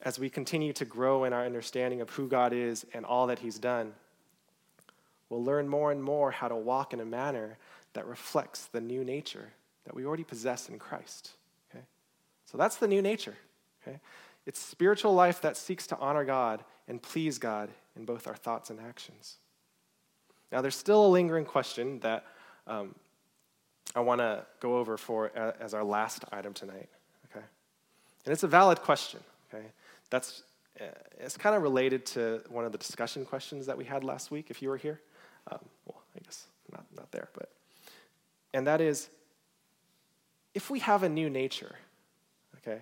[0.00, 3.40] as we continue to grow in our understanding of who God is and all that
[3.40, 3.94] he's done,
[5.28, 7.58] we'll learn more and more how to walk in a manner
[7.94, 9.48] that reflects the new nature
[9.86, 11.32] that we already possess in Christ.
[11.68, 11.84] Okay?
[12.44, 13.34] So that's the new nature.
[13.82, 13.98] Okay?
[14.46, 18.70] It's spiritual life that seeks to honor God and please God in both our thoughts
[18.70, 19.36] and actions.
[20.50, 22.24] Now, there's still a lingering question that
[22.66, 22.94] um,
[23.94, 26.88] I want to go over for uh, as our last item tonight.
[27.30, 27.44] Okay,
[28.24, 29.20] and it's a valid question.
[29.52, 29.64] Okay,
[30.10, 30.42] that's
[30.80, 30.84] uh,
[31.18, 34.46] it's kind of related to one of the discussion questions that we had last week.
[34.50, 35.00] If you were here,
[35.50, 37.50] um, well, I guess not not there, but
[38.54, 39.08] and that is,
[40.54, 41.76] if we have a new nature,
[42.58, 42.80] okay,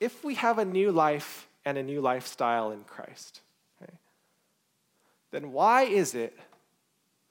[0.00, 3.42] if we have a new life and a new lifestyle in Christ,
[3.80, 3.92] okay,
[5.30, 6.36] then why is it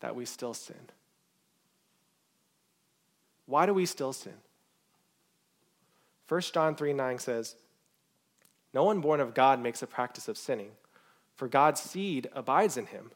[0.01, 0.77] that we still sin?
[3.47, 4.35] Why do we still sin?
[6.27, 7.55] 1 John 3 9 says,
[8.73, 10.69] No one born of God makes a practice of sinning,
[11.35, 13.11] for God's seed abides in him,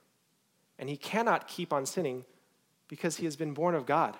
[0.79, 2.25] and he cannot keep on sinning
[2.87, 4.17] because he has been born of God.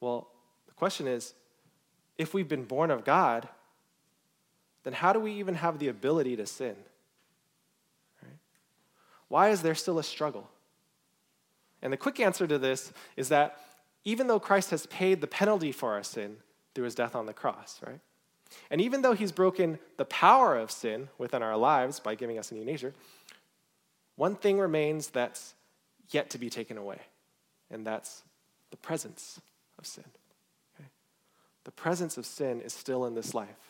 [0.00, 0.28] Well,
[0.66, 1.34] the question is
[2.16, 3.48] if we've been born of God,
[4.84, 6.76] then how do we even have the ability to sin?
[8.22, 8.38] Right?
[9.28, 10.48] Why is there still a struggle?
[11.82, 13.58] And the quick answer to this is that
[14.04, 16.38] even though Christ has paid the penalty for our sin
[16.74, 18.00] through his death on the cross, right?
[18.70, 22.50] And even though he's broken the power of sin within our lives by giving us
[22.50, 22.94] a new nature,
[24.16, 25.54] one thing remains that's
[26.10, 27.00] yet to be taken away,
[27.70, 28.22] and that's
[28.70, 29.40] the presence
[29.78, 30.04] of sin.
[30.74, 30.88] Okay?
[31.64, 33.67] The presence of sin is still in this life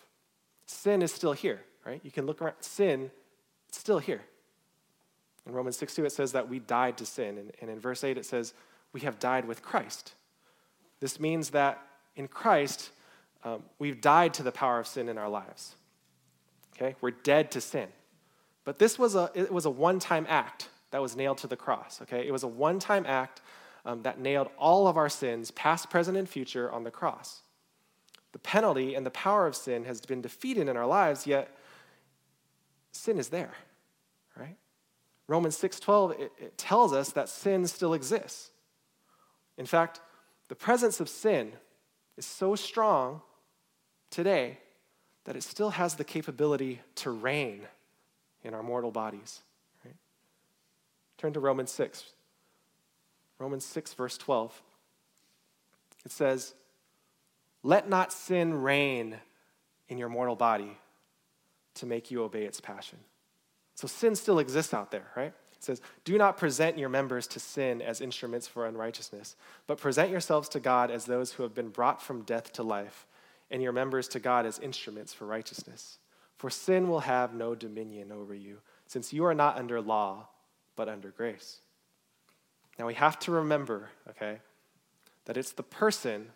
[0.69, 2.01] sin is still here, right?
[2.05, 2.57] You can look around.
[2.61, 3.11] Sin,
[3.69, 4.23] it's still here.
[5.47, 7.39] In Romans 6 2, it says that we died to sin.
[7.39, 8.55] And, and in verse 8, it says,
[8.93, 10.13] we have died with Christ.
[11.01, 11.83] This means that
[12.17, 12.91] in Christ,
[13.45, 15.75] um, we've died to the power of sin in our lives.
[16.77, 16.97] Okay?
[17.01, 17.89] We're dead to sin.
[18.65, 21.57] But this was a, it was a one time act that was nailed to the
[21.57, 22.01] cross.
[22.03, 22.27] Okay?
[22.27, 23.41] It was a one time act
[23.85, 27.41] um, that nailed all of our sins, past, present, and future, on the cross.
[28.33, 31.55] The penalty and the power of sin has been defeated in our lives, yet
[32.93, 33.55] sin is there,
[34.37, 34.57] right?
[35.27, 38.51] Romans 6:12 it, it tells us that sin still exists.
[39.57, 40.01] In fact,
[40.49, 41.53] the presence of sin
[42.17, 43.23] is so strong
[44.11, 44.59] today
[45.25, 47.67] that it still has the capability to reign
[48.43, 49.43] in our mortal bodies.
[49.85, 49.97] Right?
[51.19, 52.05] Turn to Romans 6.
[53.39, 54.63] Romans 6, verse 12.
[56.05, 56.55] It says,
[57.63, 59.19] Let not sin reign
[59.89, 60.79] in your mortal body
[61.75, 62.99] to make you obey its passion.
[63.75, 65.33] So sin still exists out there, right?
[65.53, 69.37] It says, Do not present your members to sin as instruments for unrighteousness,
[69.67, 73.07] but present yourselves to God as those who have been brought from death to life,
[73.51, 75.99] and your members to God as instruments for righteousness.
[76.37, 80.29] For sin will have no dominion over you, since you are not under law,
[80.77, 81.61] but under grace.
[82.79, 84.39] Now we have to remember, okay,
[85.25, 86.29] that it's the person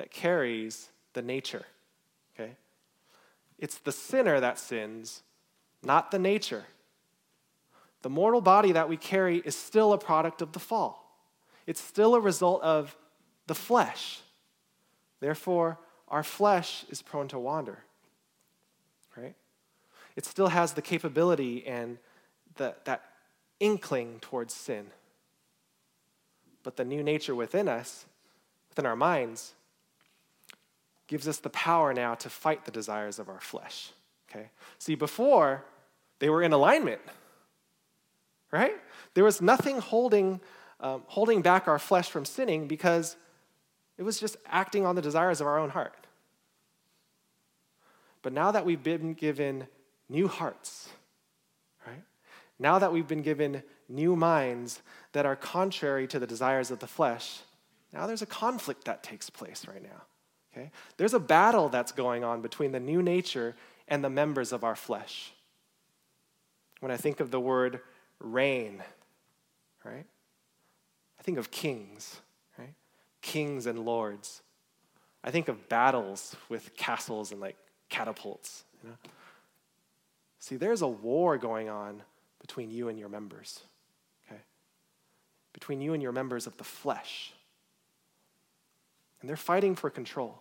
[0.00, 1.66] that carries the nature,
[2.32, 2.52] okay?
[3.58, 5.22] It's the sinner that sins,
[5.82, 6.64] not the nature.
[8.00, 11.22] The mortal body that we carry is still a product of the fall.
[11.66, 12.96] It's still a result of
[13.46, 14.20] the flesh.
[15.20, 15.78] Therefore,
[16.08, 17.80] our flesh is prone to wander.
[19.14, 19.34] Right?
[20.16, 21.98] It still has the capability and
[22.56, 23.02] the, that
[23.60, 24.86] inkling towards sin.
[26.62, 28.06] But the new nature within us,
[28.70, 29.52] within our minds,
[31.10, 33.90] gives us the power now to fight the desires of our flesh.
[34.30, 34.48] Okay?
[34.78, 35.64] See, before,
[36.20, 37.00] they were in alignment,
[38.52, 38.76] right?
[39.14, 40.40] There was nothing holding,
[40.78, 43.16] um, holding back our flesh from sinning because
[43.98, 46.06] it was just acting on the desires of our own heart.
[48.22, 49.66] But now that we've been given
[50.08, 50.90] new hearts,
[51.88, 52.04] right?
[52.56, 54.80] Now that we've been given new minds
[55.10, 57.40] that are contrary to the desires of the flesh,
[57.92, 60.02] now there's a conflict that takes place right now.
[60.52, 60.70] Okay?
[60.96, 63.54] There's a battle that's going on between the new nature
[63.88, 65.32] and the members of our flesh.
[66.80, 67.80] When I think of the word
[68.18, 68.82] reign,
[69.84, 70.06] right?
[71.18, 72.20] I think of kings,
[72.58, 72.74] right?
[73.20, 74.42] Kings and lords.
[75.22, 77.56] I think of battles with castles and like
[77.90, 78.64] catapults.
[78.82, 78.96] You know?
[80.38, 82.02] See, there's a war going on
[82.40, 83.60] between you and your members,
[84.26, 84.40] okay?
[85.52, 87.34] Between you and your members of the flesh.
[89.20, 90.39] And they're fighting for control.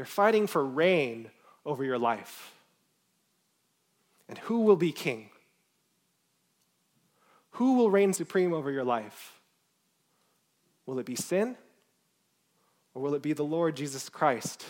[0.00, 1.28] They're fighting for reign
[1.66, 2.54] over your life.
[4.30, 5.28] And who will be king?
[7.50, 9.42] Who will reign supreme over your life?
[10.86, 11.54] Will it be sin?
[12.94, 14.64] Or will it be the Lord Jesus Christ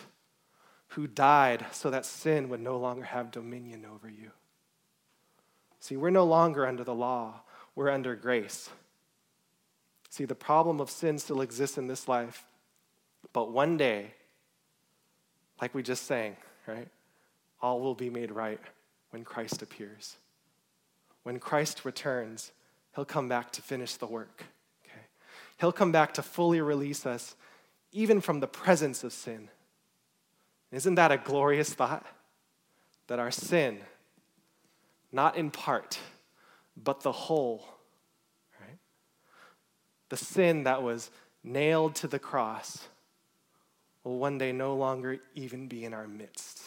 [0.89, 4.33] who died so that sin would no longer have dominion over you?
[5.79, 7.43] See, we're no longer under the law,
[7.77, 8.69] we're under grace.
[10.09, 12.45] See, the problem of sin still exists in this life,
[13.33, 14.15] but one day,
[15.61, 16.37] like we just sang,
[16.67, 16.89] right?
[17.61, 18.61] All will be made right
[19.11, 20.17] when Christ appears.
[21.23, 22.53] When Christ returns,
[22.95, 24.45] he'll come back to finish the work.
[24.85, 25.05] Okay?
[25.59, 27.35] He'll come back to fully release us
[27.93, 29.49] even from the presence of sin.
[30.73, 32.07] Isn't that a glorious thought?
[33.09, 33.81] That our sin,
[35.11, 35.99] not in part,
[36.77, 37.67] but the whole,
[38.61, 38.79] right?
[40.09, 41.11] The sin that was
[41.43, 42.87] nailed to the cross
[44.05, 46.63] will one day no longer even be in our midst.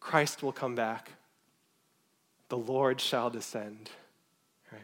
[0.00, 1.10] Christ will come back.
[2.48, 3.90] The Lord shall descend,
[4.70, 4.80] right?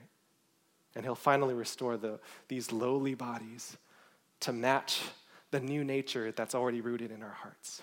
[0.97, 2.18] And he'll finally restore the,
[2.49, 3.76] these lowly bodies
[4.40, 5.01] to match
[5.53, 7.82] the new nature that's already rooted in our hearts.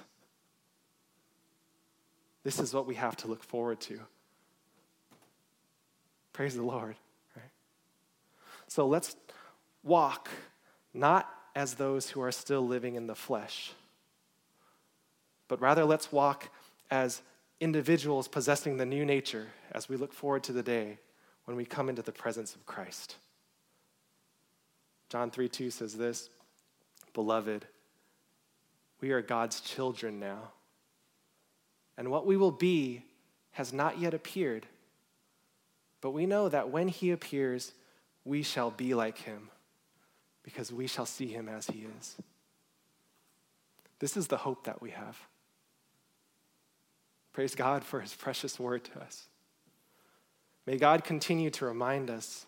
[2.43, 3.99] This is what we have to look forward to.
[6.33, 6.95] Praise the Lord,
[7.35, 7.51] right?
[8.67, 9.15] So let's
[9.83, 10.29] walk
[10.93, 13.73] not as those who are still living in the flesh,
[15.47, 16.49] but rather let's walk
[16.91, 17.21] as
[17.59, 20.97] individuals possessing the new nature as we look forward to the day
[21.45, 23.15] when we come into the presence of Christ.
[25.09, 26.29] John 3 2 says this
[27.13, 27.65] Beloved,
[29.01, 30.51] we are God's children now.
[31.97, 33.03] And what we will be
[33.51, 34.65] has not yet appeared.
[36.01, 37.73] But we know that when he appears,
[38.23, 39.49] we shall be like him,
[40.43, 42.15] because we shall see him as he is.
[43.99, 45.17] This is the hope that we have.
[47.33, 49.27] Praise God for his precious word to us.
[50.65, 52.45] May God continue to remind us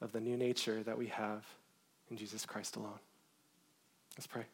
[0.00, 1.44] of the new nature that we have
[2.10, 2.98] in Jesus Christ alone.
[4.16, 4.44] Let's pray.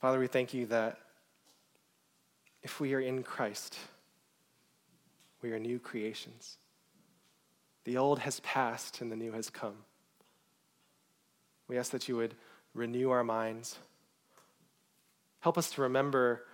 [0.00, 0.98] Father, we thank you that
[2.62, 3.76] if we are in Christ,
[5.42, 6.56] we are new creations.
[7.84, 9.74] The old has passed and the new has come.
[11.68, 12.34] We ask that you would
[12.74, 13.78] renew our minds.
[15.40, 16.44] Help us to remember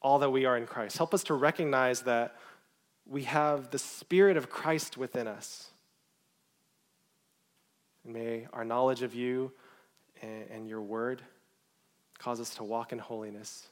[0.00, 0.96] all that we are in Christ.
[0.96, 2.36] Help us to recognize that
[3.06, 5.70] we have the Spirit of Christ within us.
[8.04, 9.52] And may our knowledge of you
[10.22, 11.22] and, your word
[12.18, 13.68] Cause us to walk in holiness,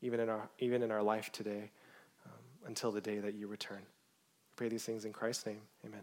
[0.00, 1.70] even in our, even in our life today,
[2.24, 3.80] um, until the day that you return.
[3.80, 5.60] I pray these things in Christ's name.
[5.84, 6.00] Amen.